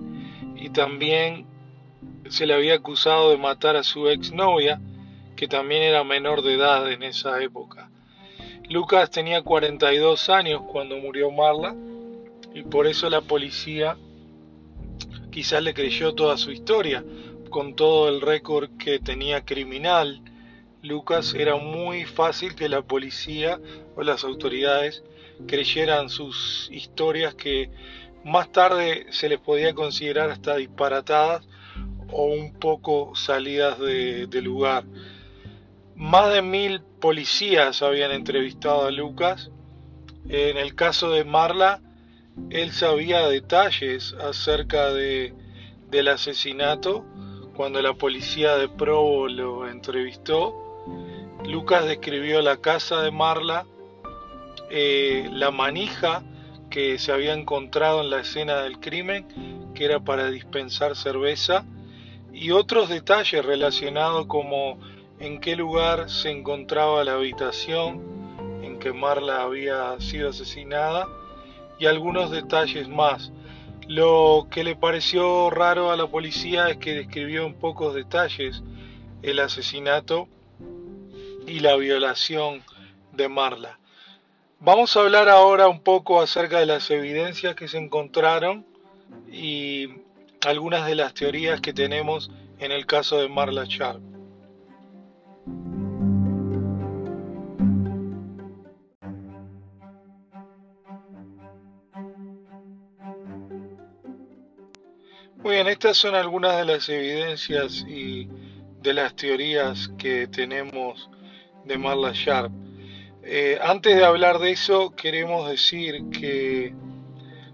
y 0.57 0.71
también 0.71 1.47
se 2.29 2.47
le 2.47 2.55
había 2.55 2.75
acusado 2.75 3.31
de 3.31 3.39
matar 3.39 3.77
a 3.77 3.83
su 3.83 4.09
exnovia, 4.09 4.81
que 5.37 5.49
también 5.49 5.83
era 5.83 6.05
menor 6.05 6.43
de 6.43 6.55
edad 6.55 6.91
en 6.93 7.03
esa 7.03 7.43
época. 7.43 7.91
Lucas 8.69 9.11
tenía 9.11 9.43
42 9.43 10.29
años 10.29 10.63
cuando 10.71 10.97
murió 10.99 11.31
Marla 11.33 11.75
y 12.55 12.63
por 12.63 12.87
eso 12.87 13.11
la 13.11 13.21
policía 13.21 13.97
quizás 15.33 15.63
le 15.63 15.75
creyó 15.75 16.15
toda 16.15 16.37
su 16.37 16.53
historia, 16.53 17.05
con 17.49 17.75
todo 17.75 18.09
el 18.09 18.21
récord 18.21 18.71
que 18.79 19.01
tenía 19.01 19.45
criminal 19.45 20.23
Lucas 20.83 21.35
era 21.35 21.57
muy 21.57 22.07
fácil 22.07 22.55
que 22.55 22.69
la 22.69 22.81
policía 22.81 23.61
o 23.97 24.03
las 24.03 24.25
autoridades 24.25 25.03
creyeran 25.47 26.09
sus 26.09 26.69
historias 26.73 27.35
que 27.35 27.71
más 28.25 28.51
tarde 28.51 29.07
se 29.11 29.29
les 29.29 29.39
podía 29.39 29.75
considerar 29.75 30.31
hasta 30.31 30.57
disparatadas 30.57 31.47
o 32.11 32.25
un 32.25 32.55
poco 32.55 33.15
salidas 33.15 33.79
de, 33.79 34.43
lugar. 34.43 34.85
Más 35.97 36.33
de 36.33 36.41
mil 36.41 36.81
policías 36.81 37.83
habían 37.83 38.11
entrevistado 38.11 38.87
a 38.87 38.91
Lucas. 38.91 39.51
En 40.29 40.57
el 40.57 40.75
caso 40.75 41.11
de 41.11 41.25
Marla, 41.25 41.81
él 42.49 42.73
sabía 42.73 43.29
detalles 43.29 44.15
acerca 44.15 44.93
de, 44.93 45.35
del 45.91 46.09
asesinato 46.09 47.05
cuando 47.55 47.83
la 47.83 47.93
policía 47.95 48.57
de 48.57 48.69
Provo 48.69 49.29
lo 49.29 49.69
entrevistó 49.69 50.70
Lucas 51.45 51.85
describió 51.87 52.43
la 52.43 52.59
casa 52.59 53.03
de 53.03 53.11
Marla, 53.11 53.67
eh, 54.71 55.29
la 55.33 55.51
manija 55.51 56.23
que 56.71 56.99
se 56.99 57.13
había 57.13 57.35
encontrado 57.35 58.03
en 58.03 58.11
la 58.11 58.21
escena 58.21 58.63
del 58.63 58.79
crimen, 58.79 59.27
que 59.75 59.85
era 59.85 60.01
para 60.01 60.31
dispensar 60.31 60.95
cerveza, 60.95 61.65
y 62.33 62.53
otros 62.53 62.89
detalles 62.89 63.45
relacionados 63.45 64.27
como 64.27 64.79
en 65.19 65.41
qué 65.41 65.57
lugar 65.57 66.09
se 66.09 66.31
encontraba 66.31 67.05
la 67.05 67.15
habitación 67.15 68.01
en 68.63 68.79
que 68.79 68.93
Marla 68.93 69.43
había 69.43 70.01
sido 70.01 70.31
asesinada 70.31 71.09
y 71.79 71.87
algunos 71.87 72.31
detalles 72.31 72.89
más. 72.89 73.33
Lo 73.89 74.47
que 74.51 74.63
le 74.63 74.77
pareció 74.77 75.51
raro 75.51 75.91
a 75.91 75.97
la 75.97 76.07
policía 76.07 76.69
es 76.69 76.77
que 76.77 76.95
describió 76.95 77.45
en 77.45 77.55
pocos 77.55 77.95
detalles 77.95 78.63
el 79.23 79.41
asesinato 79.41 80.29
y 81.51 81.59
la 81.59 81.75
violación 81.75 82.63
de 83.13 83.29
Marla. 83.29 83.81
Vamos 84.61 84.97
a 84.97 85.01
hablar 85.01 85.29
ahora 85.29 85.67
un 85.67 85.81
poco 85.81 86.21
acerca 86.21 86.61
de 86.61 86.67
las 86.67 86.89
evidencias 86.93 87.57
que 87.57 87.67
se 87.67 87.79
encontraron 87.79 88.65
y 89.29 89.89
algunas 90.47 90.87
de 90.87 90.95
las 90.95 91.13
teorías 91.13 91.61
que 91.61 91.73
tenemos 91.73 92.31
en 92.61 92.71
el 92.71 92.87
caso 92.87 93.19
de 93.19 93.29
Marla 93.29 93.65
Sharp. 93.67 94.01
Muy 105.43 105.55
bien, 105.55 105.67
estas 105.67 105.97
son 105.97 106.15
algunas 106.15 106.59
de 106.59 106.65
las 106.65 106.89
evidencias 106.89 107.85
y 107.89 108.29
de 108.83 108.95
las 108.95 109.17
teorías 109.17 109.89
que 109.99 110.29
tenemos 110.29 111.11
de 111.65 111.79
Marla 111.79 112.13
Sharp. 112.13 112.53
Eh, 113.23 113.59
antes 113.63 113.97
de 113.97 114.05
hablar 114.05 114.39
de 114.39 114.53
eso, 114.53 114.95
queremos 114.97 115.49
decir 115.49 116.05
que 116.11 116.75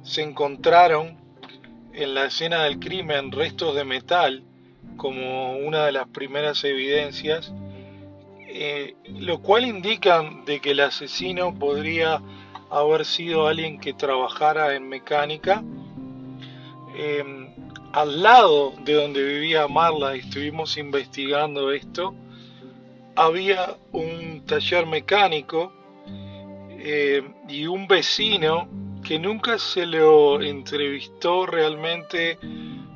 se 0.02 0.22
encontraron 0.22 1.16
en 1.92 2.14
la 2.14 2.26
escena 2.26 2.64
del 2.64 2.78
crimen 2.78 3.32
restos 3.32 3.74
de 3.74 3.84
metal 3.84 4.44
como 4.96 5.56
una 5.56 5.86
de 5.86 5.92
las 5.92 6.08
primeras 6.08 6.62
evidencias, 6.64 7.52
eh, 8.46 8.94
lo 9.18 9.42
cual 9.42 9.64
indica 9.64 10.22
de 10.46 10.60
que 10.60 10.70
el 10.70 10.80
asesino 10.80 11.58
podría 11.58 12.22
haber 12.70 13.04
sido 13.04 13.46
alguien 13.46 13.80
que 13.80 13.92
trabajara 13.92 14.74
en 14.74 14.88
mecánica. 14.88 15.62
Em, 16.96 17.48
al 17.92 18.22
lado 18.22 18.72
de 18.84 18.94
donde 18.94 19.22
vivía 19.22 19.68
Marla, 19.68 20.14
estuvimos 20.14 20.76
investigando 20.76 21.72
esto, 21.72 22.14
había 23.16 23.76
un 23.92 24.44
taller 24.46 24.86
mecánico 24.86 25.72
eh, 26.70 27.22
y 27.48 27.66
un 27.66 27.88
vecino 27.88 28.68
que 29.02 29.18
nunca 29.18 29.58
se 29.58 29.86
lo 29.86 30.40
entrevistó 30.42 31.46
realmente 31.46 32.38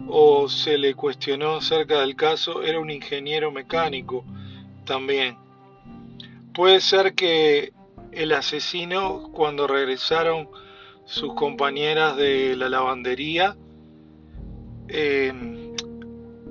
o 0.09 0.49
se 0.49 0.77
le 0.77 0.95
cuestionó 0.95 1.57
acerca 1.57 2.01
del 2.01 2.17
caso, 2.17 2.63
era 2.63 2.79
un 2.79 2.91
ingeniero 2.91 3.51
mecánico 3.51 4.25
también. 4.85 5.37
Puede 6.53 6.81
ser 6.81 7.15
que 7.15 7.73
el 8.13 8.33
asesino, 8.33 9.31
cuando 9.33 9.67
regresaron 9.67 10.49
sus 11.05 11.35
compañeras 11.35 12.17
de 12.17 12.57
la 12.57 12.69
lavandería, 12.69 13.57
eh, 14.89 15.33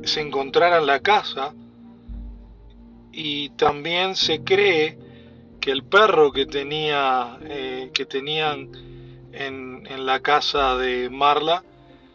se 0.04 0.22
encontrara 0.22 0.78
en 0.78 0.86
la 0.86 1.02
casa 1.02 1.54
y 3.12 3.50
también 3.50 4.16
se 4.16 4.44
cree 4.44 4.98
que 5.60 5.72
el 5.72 5.84
perro 5.84 6.32
que 6.32 6.46
tenía 6.46 7.38
eh, 7.44 7.92
que 7.94 8.06
tenían 8.06 8.72
en, 9.34 10.06
la 10.06 10.22
casa 10.22 10.78
de 10.78 11.10
Marla 11.10 11.64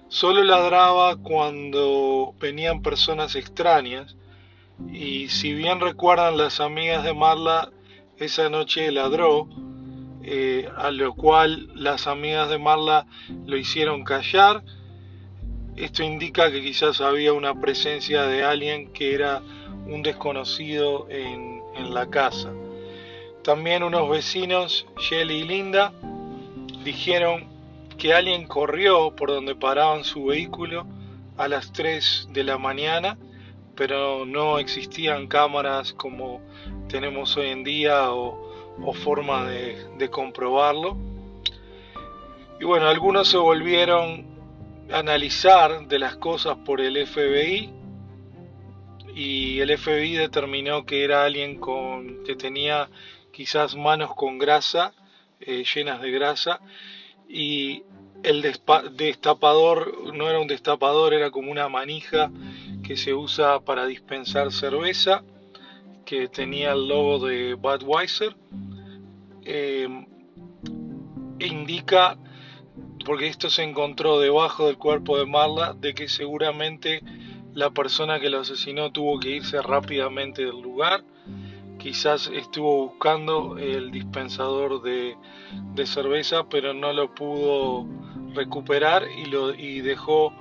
solo 0.09 0.43
ladraba 0.43 1.17
cuando 1.17 2.35
venían 2.41 2.83
personas 2.83 3.37
extrañas. 3.37 4.17
Y 4.93 5.29
si 5.29 5.53
bien 5.53 5.81
recuerdan 5.81 6.37
las 6.37 6.61
amigas 6.61 7.05
de 7.05 7.15
Marla 7.15 7.71
esa 8.17 8.49
noche 8.49 8.91
ladró 8.91 9.49
eh, 10.23 10.69
a 10.77 10.91
lo 10.91 11.15
cual 11.15 11.69
las 11.75 12.07
amigas 12.07 12.49
de 12.49 12.59
Marla 12.59 13.07
lo 13.47 13.57
hicieron 13.57 14.05
callar. 14.05 14.65
Esto 15.77 16.03
indica 16.03 16.51
que 16.51 16.63
quizás 16.63 17.01
había 17.01 17.33
una 17.33 17.61
presencia 17.61 18.23
de 18.23 18.45
alguien 18.45 18.93
que 18.93 19.15
era 19.15 19.43
un 19.87 20.03
desconocido 20.03 21.07
en, 21.11 21.55
la 21.93 22.07
casa. 22.09 22.53
También 23.43 23.83
unos 23.83 24.09
vecinos, 24.09 24.87
Shelly 24.99 25.41
y 25.41 25.45
Linda, 25.45 25.93
dijeron 26.83 27.47
que 27.99 28.14
alguien 28.14 28.47
corrió 28.47 29.14
por 29.14 29.31
donde 29.31 29.55
paraban 29.55 30.05
su 30.05 30.26
vehículo 30.26 30.87
a 31.37 31.49
las 31.49 31.73
3 31.73 32.29
de 32.33 32.45
la 32.45 32.59
mañana, 32.59 33.19
pero 33.75 34.25
no 34.25 34.59
existían 34.59 35.26
cámaras 35.26 35.93
como 35.93 36.41
tenemos 36.88 37.37
hoy 37.37 37.49
en 37.49 37.64
día 37.64 38.12
o, 38.12 38.41
o 38.83 38.93
forma 38.93 39.47
de, 39.47 39.85
de 39.99 40.11
comprobarlo. 40.11 40.97
Y 42.61 42.64
bueno, 42.64 42.88
algunos 42.88 43.29
se 43.29 43.37
volvieron 43.37 44.26
a 44.93 44.99
analizar 44.99 45.87
de 45.87 45.99
las 45.99 46.17
cosas 46.17 46.57
por 46.64 46.81
el 46.81 47.05
FBI 47.07 47.84
y 49.14 49.61
el 49.61 49.76
FBI 49.76 50.14
determinó 50.14 50.85
que 50.85 51.04
era 51.04 51.25
alguien 51.25 51.59
con 51.59 52.25
que 52.25 52.35
tenía 52.35 52.88
quizás 53.33 53.76
manos 53.76 54.14
con 54.14 54.38
grasa, 54.38 54.92
eh, 55.40 55.64
llenas 55.75 56.00
de 56.00 56.11
grasa, 56.11 56.61
y 57.28 57.85
el 58.23 58.42
destapador 58.97 60.14
no 60.14 60.28
era 60.28 60.40
un 60.40 60.47
destapador, 60.47 61.14
era 61.14 61.30
como 61.30 61.52
una 61.52 61.68
manija 61.68 62.30
que 62.83 62.97
se 62.97 63.14
usa 63.14 63.61
para 63.61 63.86
dispensar 63.86 64.50
cerveza, 64.52 65.23
que 66.04 66.28
tenía 66.28 66.73
el 66.73 66.89
logo 66.89 67.26
de 67.26 67.54
Budweiser. 67.54 68.36
Eh, 69.45 70.06
indica, 71.41 72.17
porque 73.04 73.26
esto 73.26 73.50
se 73.50 73.62
encontró 73.62 74.19
debajo 74.19 74.67
del 74.67 74.78
cuerpo 74.78 75.19
de 75.19 75.26
Marla, 75.26 75.75
de 75.75 75.95
que 75.95 76.08
seguramente 76.08 77.02
la 77.54 77.71
persona 77.71 78.19
que 78.19 78.30
lo 78.30 78.40
asesinó 78.40 78.90
tuvo 78.90 79.19
que 79.21 79.30
irse 79.30 79.62
rápidamente 79.62 80.45
del 80.45 80.60
lugar. 80.60 81.04
Quizás 81.78 82.30
estuvo 82.32 82.88
buscando 82.88 83.56
el 83.58 83.90
dispensador 83.90 84.82
de, 84.82 85.17
cerveza, 85.86 86.49
pero 86.49 86.75
no 86.75 86.93
lo 86.93 87.14
pudo 87.14 87.86
recuperar 88.34 89.04
y, 89.19 89.26
lo, 89.26 89.54
y 89.54 89.80
dejó 89.80 90.32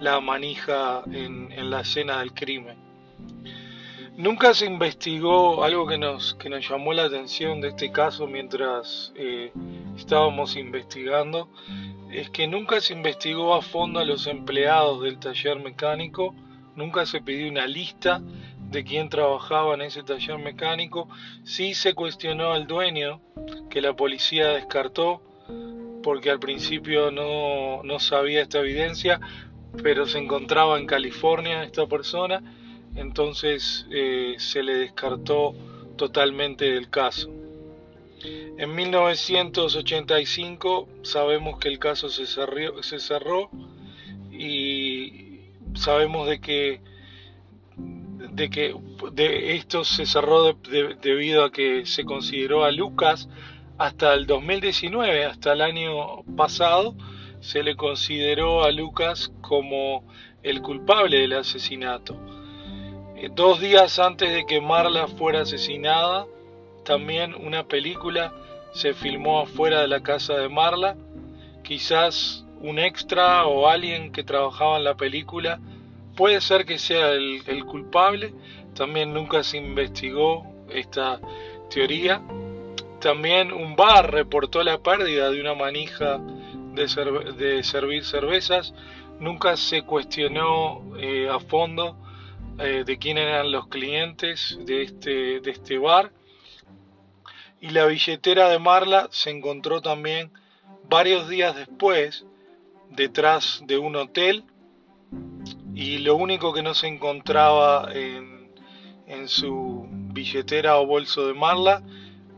la 0.00 0.20
manija 0.20 1.02
en, 1.12 1.70
la 1.70 1.80
escena 1.80 2.20
del 2.20 2.32
crimen. 2.32 2.78
Nunca 4.16 4.54
se 4.54 4.66
investigó 4.66 5.64
algo 5.64 5.86
que 5.86 5.98
nos, 5.98 6.36
llamó 6.68 6.92
la 6.92 7.04
atención 7.04 7.60
de 7.60 7.68
este 7.68 7.90
caso 7.90 8.26
mientras 8.26 9.12
eh, 9.16 9.52
estábamos 9.96 10.56
investigando, 10.56 11.48
es 12.10 12.30
que 12.30 12.46
nunca 12.46 12.80
se 12.80 12.92
investigó 12.92 13.54
a 13.54 13.62
fondo 13.62 14.00
a 14.00 14.04
los 14.04 14.26
empleados 14.26 15.02
del 15.02 15.18
taller 15.18 15.58
mecánico 15.60 16.34
nunca 16.76 17.06
se 17.06 17.20
pidió 17.20 17.48
una 17.48 17.66
lista 17.66 18.20
de 18.70 18.84
quién 18.84 19.08
trabajaba 19.08 19.74
en 19.74 19.82
ese 19.82 20.02
taller 20.02 20.38
mecánico, 20.38 21.08
sí 21.44 21.74
se 21.74 21.94
cuestionó 21.94 22.52
al 22.52 22.66
dueño, 22.66 23.20
que 23.68 23.82
la 23.82 23.94
policía 23.94 24.48
descartó, 24.48 25.22
porque 26.02 26.30
al 26.30 26.40
principio 26.40 27.10
no, 27.10 27.82
no 27.82 28.00
sabía 28.00 28.40
esta 28.40 28.60
evidencia, 28.60 29.20
pero 29.82 30.06
se 30.06 30.18
encontraba 30.18 30.78
en 30.78 30.86
California 30.86 31.62
esta 31.62 31.86
persona, 31.86 32.42
entonces 32.96 33.86
eh, 33.90 34.34
se 34.38 34.62
le 34.62 34.74
descartó 34.74 35.54
totalmente 35.96 36.72
del 36.72 36.90
caso. 36.90 37.30
En 38.24 38.74
1985 38.74 40.88
sabemos 41.02 41.58
que 41.58 41.68
el 41.68 41.78
caso 41.78 42.08
se 42.08 42.26
se 42.26 43.00
cerró 43.00 43.50
y 44.30 45.21
sabemos 45.74 46.28
de 46.28 46.40
que 46.40 46.80
de 47.76 48.48
que 48.48 48.74
de 49.12 49.56
esto 49.56 49.84
se 49.84 50.06
cerró 50.06 50.54
debido 50.54 51.44
a 51.44 51.52
que 51.52 51.84
se 51.84 52.04
consideró 52.04 52.64
a 52.64 52.70
Lucas 52.70 53.28
hasta 53.78 54.14
el 54.14 54.26
2019, 54.26 55.24
hasta 55.24 55.52
el 55.52 55.60
año 55.60 56.22
pasado, 56.36 56.94
se 57.40 57.62
le 57.62 57.76
consideró 57.76 58.64
a 58.64 58.70
Lucas 58.70 59.32
como 59.40 60.04
el 60.42 60.62
culpable 60.62 61.18
del 61.18 61.32
asesinato. 61.34 62.16
Eh, 63.16 63.28
dos 63.34 63.60
días 63.60 63.98
antes 63.98 64.32
de 64.32 64.46
que 64.46 64.60
Marla 64.60 65.08
fuera 65.08 65.42
asesinada, 65.42 66.26
también 66.84 67.34
una 67.34 67.66
película 67.66 68.32
se 68.72 68.94
filmó 68.94 69.40
afuera 69.40 69.80
de 69.80 69.88
la 69.88 70.02
casa 70.02 70.34
de 70.34 70.48
Marla. 70.48 70.96
Quizás 71.62 72.41
un 72.62 72.78
extra 72.78 73.44
o 73.46 73.68
alguien 73.68 74.12
que 74.12 74.22
trabajaba 74.22 74.78
en 74.78 74.84
la 74.84 74.96
película 74.96 75.60
puede 76.16 76.40
ser 76.40 76.64
que 76.64 76.78
sea 76.78 77.12
el, 77.12 77.64
culpable. 77.66 78.32
También 78.74 79.12
nunca 79.12 79.42
se 79.42 79.58
investigó 79.58 80.46
esta 80.70 81.20
teoría. 81.68 82.22
También 83.00 83.52
un 83.52 83.74
bar 83.74 84.12
reportó 84.12 84.62
la 84.62 84.78
pérdida 84.78 85.30
de 85.30 85.40
una 85.40 85.54
manija 85.54 86.20
de, 86.74 87.62
servir 87.62 88.04
cervezas. 88.04 88.72
Nunca 89.18 89.56
se 89.56 89.82
cuestionó 89.82 90.82
eh, 90.98 91.28
a 91.28 91.40
fondo 91.40 91.96
eh, 92.58 92.84
de 92.86 92.98
quién 92.98 93.18
eran 93.18 93.50
los 93.50 93.66
clientes 93.66 94.58
de 94.64 94.82
este, 94.82 95.40
de 95.40 95.50
este 95.50 95.78
bar. 95.78 96.12
Y 97.60 97.70
la 97.70 97.86
billetera 97.86 98.48
de 98.48 98.58
Marla 98.58 99.08
se 99.10 99.30
encontró 99.30 99.80
también 99.80 100.32
varios 100.88 101.28
días 101.28 101.54
después 101.54 102.24
detrás 102.94 103.62
de 103.66 103.78
un 103.78 103.96
hotel 103.96 104.44
y 105.74 105.98
lo 105.98 106.16
único 106.16 106.52
que 106.52 106.62
no 106.62 106.74
se 106.74 106.86
encontraba 106.86 107.92
en, 107.92 108.52
en 109.06 109.28
su 109.28 109.86
billetera 109.90 110.78
o 110.78 110.86
bolso 110.86 111.26
de 111.26 111.34
Marla 111.34 111.82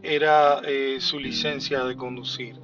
era 0.03 0.61
eh, 0.64 0.99
su 1.01 1.19
licencia 1.19 1.85
de 1.85 1.97
conducir. 1.97 2.57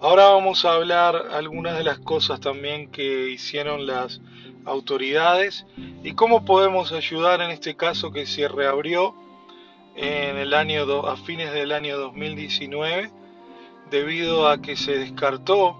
Ahora 0.00 0.30
vamos 0.30 0.64
a 0.64 0.74
hablar 0.74 1.16
algunas 1.32 1.76
de 1.76 1.84
las 1.84 1.98
cosas 1.98 2.40
también 2.40 2.90
que 2.90 3.30
hicieron 3.30 3.86
las 3.86 4.20
autoridades 4.64 5.66
y 6.02 6.12
cómo 6.12 6.44
podemos 6.44 6.92
ayudar 6.92 7.40
en 7.40 7.50
este 7.50 7.74
caso 7.76 8.10
que 8.12 8.26
se 8.26 8.48
reabrió 8.48 9.14
en 9.96 10.36
el 10.36 10.54
año 10.54 10.84
a 11.06 11.16
fines 11.16 11.52
del 11.52 11.72
año 11.72 11.98
2019 11.98 13.10
debido 13.90 14.48
a 14.48 14.62
que 14.62 14.76
se 14.76 14.96
descartó 14.98 15.76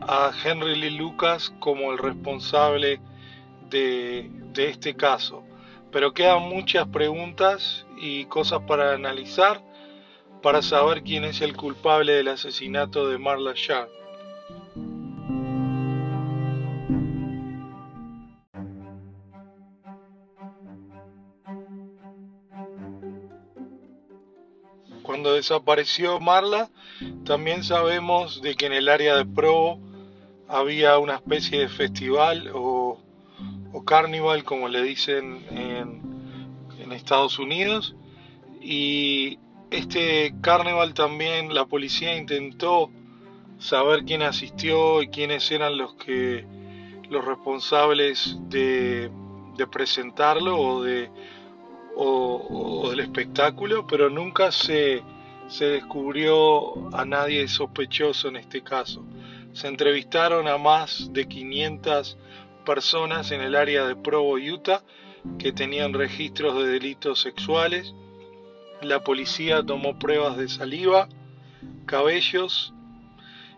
a 0.00 0.32
Henry 0.44 0.76
Lee 0.76 0.90
Lucas 0.90 1.52
como 1.60 1.92
el 1.92 1.98
responsable 1.98 3.00
de, 3.70 4.30
este 4.56 4.94
caso. 4.94 5.44
Pero 5.90 6.12
quedan 6.12 6.42
muchas 6.42 6.86
preguntas 6.88 7.86
y 8.00 8.24
cosas 8.26 8.62
para 8.66 8.94
analizar 8.94 9.62
para 10.42 10.62
saber 10.62 11.02
quién 11.02 11.24
es 11.24 11.40
el 11.40 11.56
culpable 11.56 12.12
del 12.12 12.28
asesinato 12.28 13.08
de 13.08 13.18
Marla 13.18 13.52
Sharp. 13.54 13.90
Desapareció 25.38 26.20
Marla, 26.20 26.70
también 27.24 27.64
sabemos 27.64 28.42
de 28.42 28.54
que 28.54 28.66
en 28.66 28.72
el 28.72 28.88
área 28.88 29.16
de 29.16 29.24
Provo 29.24 29.80
había 30.48 30.98
una 30.98 31.16
especie 31.16 31.60
de 31.60 31.68
festival 31.68 32.50
o, 32.54 33.00
o 33.72 33.84
carnival, 33.84 34.44
como 34.44 34.68
le 34.68 34.82
dicen 34.82 35.44
en, 35.50 36.08
Estados 36.92 37.38
Unidos, 37.38 37.94
y 38.62 39.38
este 39.70 40.34
carnaval 40.40 40.94
también 40.94 41.54
la 41.54 41.66
policía 41.66 42.16
intentó 42.16 42.90
saber 43.58 44.04
quién 44.04 44.22
asistió 44.22 45.02
y 45.02 45.08
quiénes 45.08 45.50
eran 45.50 45.76
los 45.76 45.94
que 45.94 46.46
los 47.10 47.24
responsables 47.24 48.38
de, 48.48 49.10
presentarlo 49.70 50.58
o 50.58 50.82
del 52.90 53.00
espectáculo, 53.00 53.86
pero 53.86 54.08
nunca 54.08 54.50
se, 54.50 55.02
se 55.48 55.66
descubrió 55.66 56.94
a 56.96 57.04
nadie 57.04 57.48
sospechoso 57.48 58.28
en 58.28 58.36
este 58.36 58.62
caso. 58.62 59.04
Se 59.52 59.66
entrevistaron 59.66 60.46
a 60.46 60.58
más 60.58 61.10
de 61.12 61.26
500 61.26 62.18
personas 62.64 63.30
en 63.32 63.40
el 63.40 63.56
área 63.56 63.86
de 63.86 63.96
Provo, 63.96 64.34
Utah, 64.34 64.82
que 65.38 65.52
tenían 65.52 65.94
registros 65.94 66.54
de 66.56 66.68
delitos 66.68 67.20
sexuales. 67.20 67.94
La 68.82 69.02
policía 69.02 69.62
tomó 69.62 69.98
pruebas 69.98 70.36
de 70.36 70.48
saliva, 70.48 71.08
cabellos 71.86 72.72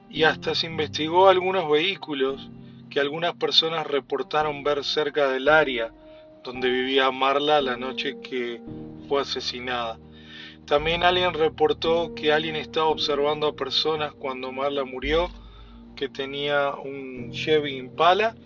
y 0.08 0.22
hasta 0.22 0.54
se 0.54 0.66
investigó 0.66 1.28
algunos 1.28 1.70
vehículos 1.70 2.48
que 2.88 3.00
algunas 3.00 3.34
personas 3.34 3.86
reportaron 3.86 4.64
ver 4.64 4.84
cerca 4.84 5.28
del 5.28 5.48
área 5.48 5.92
donde 6.42 6.70
vivía 6.70 7.10
Marla 7.10 7.60
la 7.60 7.76
noche 7.76 8.18
que 8.20 8.60
fue 9.08 9.22
asesinada. 9.22 9.98
También 10.70 11.02
alguien 11.02 11.34
reportó 11.34 12.14
que 12.14 12.32
alguien 12.32 12.54
estaba 12.54 12.86
observando 12.86 13.48
a 13.48 13.56
personas 13.56 14.12
cuando 14.12 14.52
Marla 14.52 14.84
murió, 14.84 15.28
que 15.96 16.08
tenía 16.08 16.76
un 16.76 17.32
Chevy 17.32 17.76
Impala, 17.76 18.36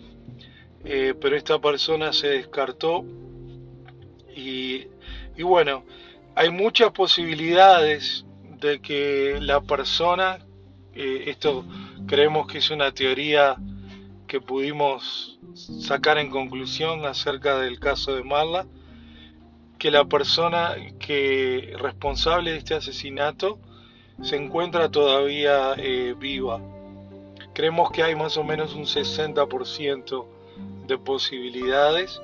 eh, 0.83 1.13
pero 1.21 1.35
esta 1.37 1.61
persona 1.61 2.11
se 2.13 2.29
descartó 2.29 3.05
y, 4.35 4.87
bueno, 5.39 5.85
hay 6.33 6.49
muchas 6.49 6.89
posibilidades 6.93 8.25
de 8.59 8.81
que 8.81 9.37
la 9.39 9.61
persona, 9.61 10.39
eh, 10.95 11.25
esto 11.27 11.63
creemos 12.07 12.47
que 12.47 12.57
es 12.57 12.71
una 12.71 12.91
teoría 12.91 13.55
que 14.25 14.41
pudimos 14.41 15.37
sacar 15.53 16.17
en 16.17 16.31
conclusión 16.31 17.05
acerca 17.05 17.59
del 17.59 17.79
caso 17.79 18.15
de 18.15 18.23
Marla, 18.23 18.65
que 19.77 19.91
la 19.91 20.05
persona 20.05 20.75
que 20.99 21.75
responsable 21.79 22.51
de 22.51 22.57
este 22.57 22.75
asesinato 22.75 23.59
se 24.21 24.35
encuentra 24.35 24.89
todavía 24.89 25.73
eh, 25.77 26.15
viva. 26.17 26.61
Creemos 27.53 27.91
que 27.91 28.03
hay 28.03 28.15
más 28.15 28.37
o 28.37 28.43
menos 28.43 28.73
un 28.75 28.85
60% 28.85 30.25
de 30.87 30.97
posibilidades 30.97 32.21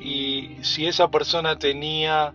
y 0.00 0.56
si 0.62 0.86
esa 0.86 1.10
persona 1.10 1.58
tenía 1.58 2.34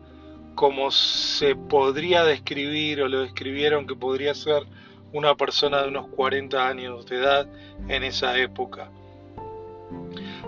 como 0.56 0.92
se 0.92 1.56
podría 1.56 2.24
describir 2.24 3.02
o 3.02 3.08
lo 3.08 3.22
describieron 3.22 3.88
que 3.88 3.96
podría 3.96 4.36
ser 4.36 4.64
una 5.12 5.36
persona 5.36 5.82
de 5.82 5.88
unos 5.88 6.08
40 6.08 6.68
años 6.68 7.06
de 7.06 7.18
edad 7.18 7.48
en 7.88 8.04
esa 8.04 8.38
época. 8.38 8.90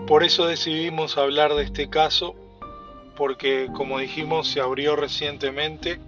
Por 0.06 0.22
eso 0.22 0.46
decidimos 0.46 1.18
hablar 1.18 1.54
de 1.54 1.64
este 1.64 1.88
caso, 1.88 2.36
porque 3.16 3.68
como 3.74 3.98
dijimos 3.98 4.48
se 4.48 4.60
abrió 4.60 4.94
recientemente 4.94 5.98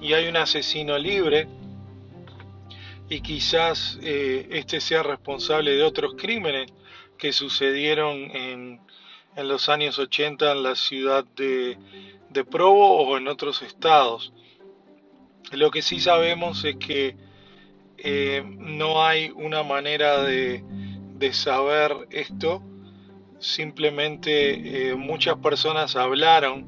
y 0.00 0.12
hay 0.12 0.28
un 0.28 0.36
asesino 0.36 0.96
libre 0.96 1.48
y 3.08 3.20
quizás 3.20 3.98
eh, 4.02 4.46
este 4.50 4.80
sea 4.80 5.02
responsable 5.02 5.72
de 5.72 5.82
otros 5.82 6.14
crímenes 6.16 6.70
que 7.16 7.32
sucedieron 7.32 8.16
en, 8.16 8.80
en 9.34 9.48
los 9.48 9.68
años 9.68 9.98
80 9.98 10.52
en 10.52 10.62
la 10.62 10.76
ciudad 10.76 11.24
de, 11.36 11.78
de 12.30 12.44
Provo 12.44 13.02
o 13.02 13.16
en 13.16 13.28
otros 13.28 13.62
estados. 13.62 14.32
Lo 15.52 15.70
que 15.70 15.82
sí 15.82 16.00
sabemos 16.00 16.64
es 16.64 16.76
que 16.76 17.16
eh, 17.96 18.44
no 18.46 19.04
hay 19.04 19.30
una 19.34 19.62
manera 19.62 20.22
de, 20.22 20.62
de 21.18 21.32
saber 21.32 22.06
esto, 22.10 22.62
simplemente 23.38 24.90
eh, 24.90 24.94
muchas 24.94 25.36
personas 25.38 25.96
hablaron 25.96 26.66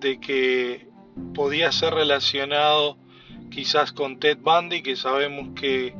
de 0.00 0.20
que 0.20 0.88
podía 1.34 1.72
ser 1.72 1.94
relacionado 1.94 2.98
quizás 3.50 3.92
con 3.92 4.18
Ted 4.20 4.38
Bundy, 4.38 4.82
que 4.82 4.96
sabemos 4.96 5.50
que 5.54 5.94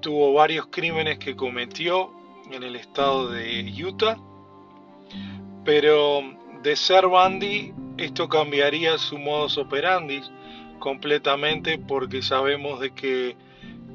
tuvo 0.00 0.32
varios 0.32 0.66
crímenes 0.66 1.18
que 1.18 1.36
cometió 1.36 2.12
en 2.50 2.62
el 2.62 2.76
estado 2.76 3.30
de 3.30 3.72
Utah, 3.84 4.18
pero 5.64 6.22
de 6.62 6.76
ser 6.76 7.06
Bundy 7.06 7.72
esto 7.98 8.28
cambiaría 8.28 8.98
su 8.98 9.18
modus 9.18 9.58
operandi 9.58 10.22
completamente 10.78 11.78
porque 11.78 12.22
sabemos 12.22 12.80
de 12.80 12.90
que 12.92 13.36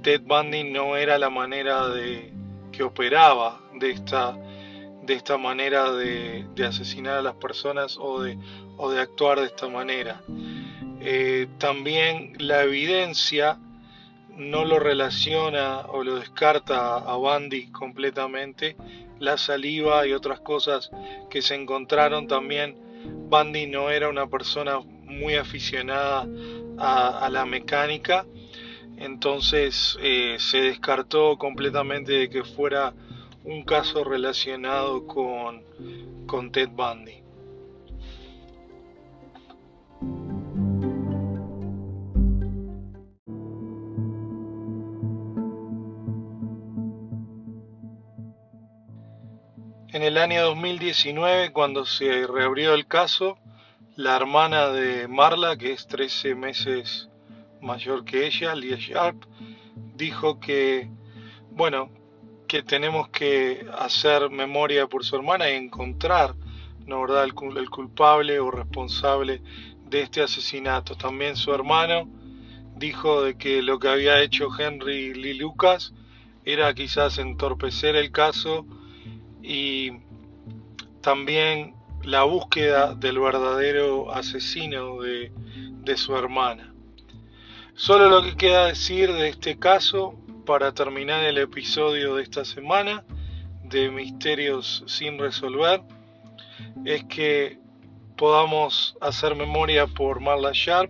Ted 0.01 0.21
Bundy 0.21 0.63
no 0.63 0.95
era 0.95 1.17
la 1.17 1.29
manera 1.29 1.89
de 1.89 2.31
que 2.71 2.83
operaba 2.83 3.59
de 3.73 3.91
esta 3.91 4.37
de 5.07 5.13
esta 5.13 5.37
manera 5.37 5.91
de, 5.93 6.45
asesinar 6.67 7.17
a 7.17 7.21
las 7.21 7.35
personas 7.35 7.97
o 7.99 8.21
de, 8.21 8.37
actuar 8.99 9.39
de 9.39 9.45
esta 9.47 9.69
manera. 9.69 10.21
Eh, 10.99 11.47
también 11.57 12.33
la 12.39 12.63
evidencia 12.63 13.57
no 14.35 14.65
lo 14.65 14.79
relaciona 14.79 15.79
o 15.87 16.03
lo 16.03 16.19
descarta 16.19 16.97
a 16.97 17.15
Bundy 17.15 17.67
completamente. 17.71 18.75
La 19.19 19.37
saliva 19.37 20.05
y 20.05 20.11
otras 20.11 20.41
cosas 20.41 20.91
que 21.29 21.41
se 21.41 21.55
encontraron 21.55 22.27
también 22.27 22.75
Bundy 23.29 23.65
no 23.65 23.89
era 23.89 24.09
una 24.09 24.27
persona 24.27 24.79
muy 24.79 25.35
aficionada 25.35 26.27
a, 26.77 27.25
a 27.25 27.29
la 27.29 27.45
mecánica, 27.45 28.25
entonces 28.97 29.97
eh, 30.01 30.35
se 30.39 30.59
descartó 30.59 31.37
completamente 31.37 32.11
de 32.11 32.29
que 32.29 32.43
fuera 32.43 32.93
un 33.47 33.63
caso 33.63 34.03
relacionado 34.03 35.07
con, 35.07 35.63
con 36.27 36.51
Ted 36.51 36.69
Bundy. 36.69 37.23
En 49.93 50.03
el 50.03 50.17
año 50.17 50.43
2019, 50.43 51.53
cuando 51.53 51.85
se 51.85 52.27
reabrió 52.27 52.73
el 52.73 52.85
caso, 52.85 53.37
la 53.95 54.17
hermana 54.17 54.67
de 54.67 55.07
Marla, 55.07 55.55
que 55.55 55.71
es 55.71 55.87
13 55.87 56.35
meses 56.35 57.09
mayor 57.61 58.03
que 58.03 58.27
ella, 58.27 58.53
Lia 58.55 58.75
Sharp, 58.77 59.23
dijo 59.95 60.41
que, 60.41 60.89
bueno, 61.51 61.89
que 62.47 62.63
tenemos 62.63 63.09
que 63.09 63.67
hacer 63.77 64.29
memoria 64.29 64.87
por 64.87 65.03
su 65.03 65.15
hermana 65.15 65.49
y 65.49 65.55
encontrar, 65.55 66.35
¿no 66.85 67.01
verdad?, 67.01 67.25
el, 67.25 67.33
culpable 67.33 68.39
o 68.39 68.49
responsable 68.49 69.41
de 69.89 70.01
este 70.01 70.21
asesinato. 70.21 70.95
También 70.95 71.35
su 71.35 71.53
hermano 71.53 72.09
dijo 72.75 73.23
de 73.23 73.37
que 73.37 73.61
lo 73.61 73.79
que 73.79 73.89
había 73.89 74.21
hecho 74.21 74.47
Henry 74.57 75.13
Lee 75.13 75.33
Lucas 75.33 75.93
era 76.45 76.73
quizás 76.73 77.17
entorpecer 77.17 77.95
el 77.95 78.11
caso 78.11 78.65
y 79.43 79.91
también 81.01 81.75
la 82.03 82.23
búsqueda 82.23 82.95
del 82.95 83.19
verdadero 83.19 84.13
asesino 84.13 85.01
de, 85.01 85.31
de, 85.83 85.97
su 85.97 86.15
hermana. 86.15 86.73
Solo 87.75 88.09
lo 88.09 88.23
que 88.23 88.37
queda 88.37 88.67
decir 88.67 89.11
de 89.11 89.29
este 89.29 89.59
caso 89.59 90.15
para 90.47 90.71
terminar 90.71 91.25
el 91.25 91.39
episodio 91.39 92.15
de 92.15 92.23
esta 92.23 92.45
semana 92.45 93.03
de 93.65 93.91
Misterios 93.91 94.81
sin 94.87 95.19
resolver 95.19 95.81
es 96.85 97.03
que 97.03 97.59
podamos 98.15 98.95
hacer 99.01 99.35
memoria 99.35 99.87
por 99.87 100.21
Marla 100.21 100.51
Sharp, 100.53 100.89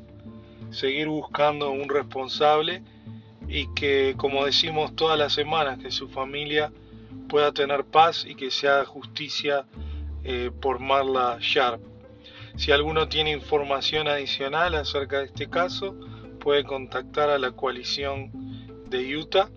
seguir 0.69 1.07
buscando 1.07 1.71
un 1.71 1.89
responsable 1.89 2.83
y 3.47 3.73
que, 3.73 4.13
como 4.15 4.45
decimos 4.45 4.95
todas 4.95 5.17
las 5.17 5.33
semanas, 5.33 5.79
que 5.79 5.89
su 5.89 6.07
familia 6.07 6.71
pueda 7.27 7.51
tener 7.51 7.83
paz 7.83 8.25
y 8.29 8.35
que 8.35 8.51
se 8.51 8.67
haga 8.67 8.85
justicia 8.85 9.65
eh, 10.23 10.51
por 10.61 10.77
Marla 10.77 11.39
Sharp. 11.41 11.81
Si 12.57 12.71
alguno 12.71 13.09
tiene 13.09 13.31
información 13.31 14.07
adicional 14.07 14.75
acerca 14.75 15.17
de 15.17 15.25
este 15.25 15.49
caso, 15.49 15.95
puede 16.39 16.63
contactar 16.63 17.31
a 17.31 17.39
la 17.39 17.53
coalición 17.53 18.46
de 18.89 19.17
Utah. 19.17 19.49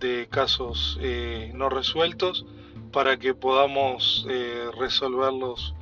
de 0.00 0.28
casos 0.28 0.98
eh, 1.00 1.50
no 1.54 1.70
resueltos 1.70 2.44
para 2.92 3.16
que 3.18 3.32
podamos 3.32 4.26
eh, 4.28 4.68
resolverlos 4.78 5.74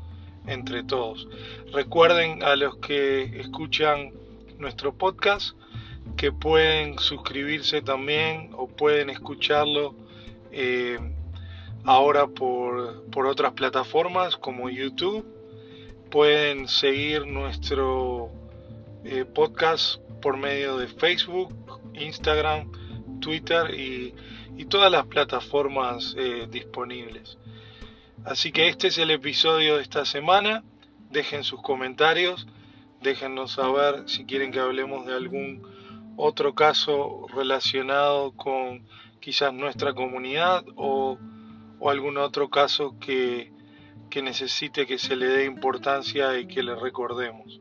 entre 0.47 0.85
todos. 0.85 1.27
Recuerden 1.73 2.45
a 2.45 2.55
los 2.55 2.77
que 2.77 3.25
escuchan 3.41 4.13
nuestro 4.59 4.95
podcast 4.95 5.57
que 6.17 6.31
pueden 6.31 6.99
suscribirse 7.01 7.83
también 7.83 8.51
o 8.57 8.69
pueden 8.69 9.11
escucharlo 9.11 9.97
eh, 10.53 10.99
ahora 11.85 12.29
por, 12.29 13.05
por 13.11 13.27
otras 13.27 13.53
plataformas 13.55 14.37
como 14.37 14.71
YouTube. 14.71 15.27
Pueden 16.11 16.69
seguir 16.69 17.27
nuestro 17.27 18.31
podcast 19.35 20.04
por 20.25 20.39
medio 20.39 20.79
de 20.79 20.89
Facebook, 20.89 21.53
Instagram, 21.93 22.73
Twitter 23.21 23.79
y, 23.79 24.15
todas 24.71 24.91
las 24.91 25.05
plataformas 25.05 26.15
eh, 26.17 26.49
disponibles. 26.51 27.37
Así 28.25 28.51
que 28.51 28.69
este 28.69 28.87
es 28.87 28.97
el 28.97 29.11
episodio 29.11 29.77
de 29.77 29.83
esta 29.83 30.07
semana. 30.07 30.65
Dejen 31.11 31.45
sus 31.45 31.61
comentarios, 31.61 32.47
déjennos 33.03 33.53
saber 33.53 34.09
si 34.09 34.25
quieren 34.25 34.51
que 34.51 34.61
hablemos 34.61 35.05
de 35.05 35.13
algún 35.13 35.63
otro 36.17 36.55
caso 36.55 37.27
relacionado 37.35 38.33
con 38.33 38.87
quizás 39.21 39.53
nuestra 39.53 39.93
comunidad 39.93 40.65
o, 40.75 41.19
o 41.79 41.91
algún 41.91 42.17
otro 42.17 42.49
caso 42.49 42.97
que, 42.99 43.53
que 44.09 44.23
necesite 44.23 44.87
que 44.87 44.97
se 44.97 45.17
le 45.17 45.27
dé 45.27 45.45
importancia 45.45 46.39
y 46.39 46.47
que 46.47 46.63
le 46.63 46.75
recordemos. 46.75 47.61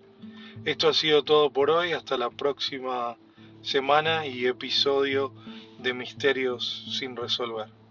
Esto 0.66 0.88
ha 0.88 0.94
sido 0.94 1.24
todo 1.24 1.52
por 1.52 1.70
hoy, 1.70 1.92
hasta 1.92 2.18
la 2.18 2.30
próxima 2.30 3.18
semana 3.62 4.26
y 4.26 4.46
episodio 4.46 5.34
de 5.80 5.94
Misterios 5.94 6.86
sin 6.98 7.18
resolver. 7.18 7.83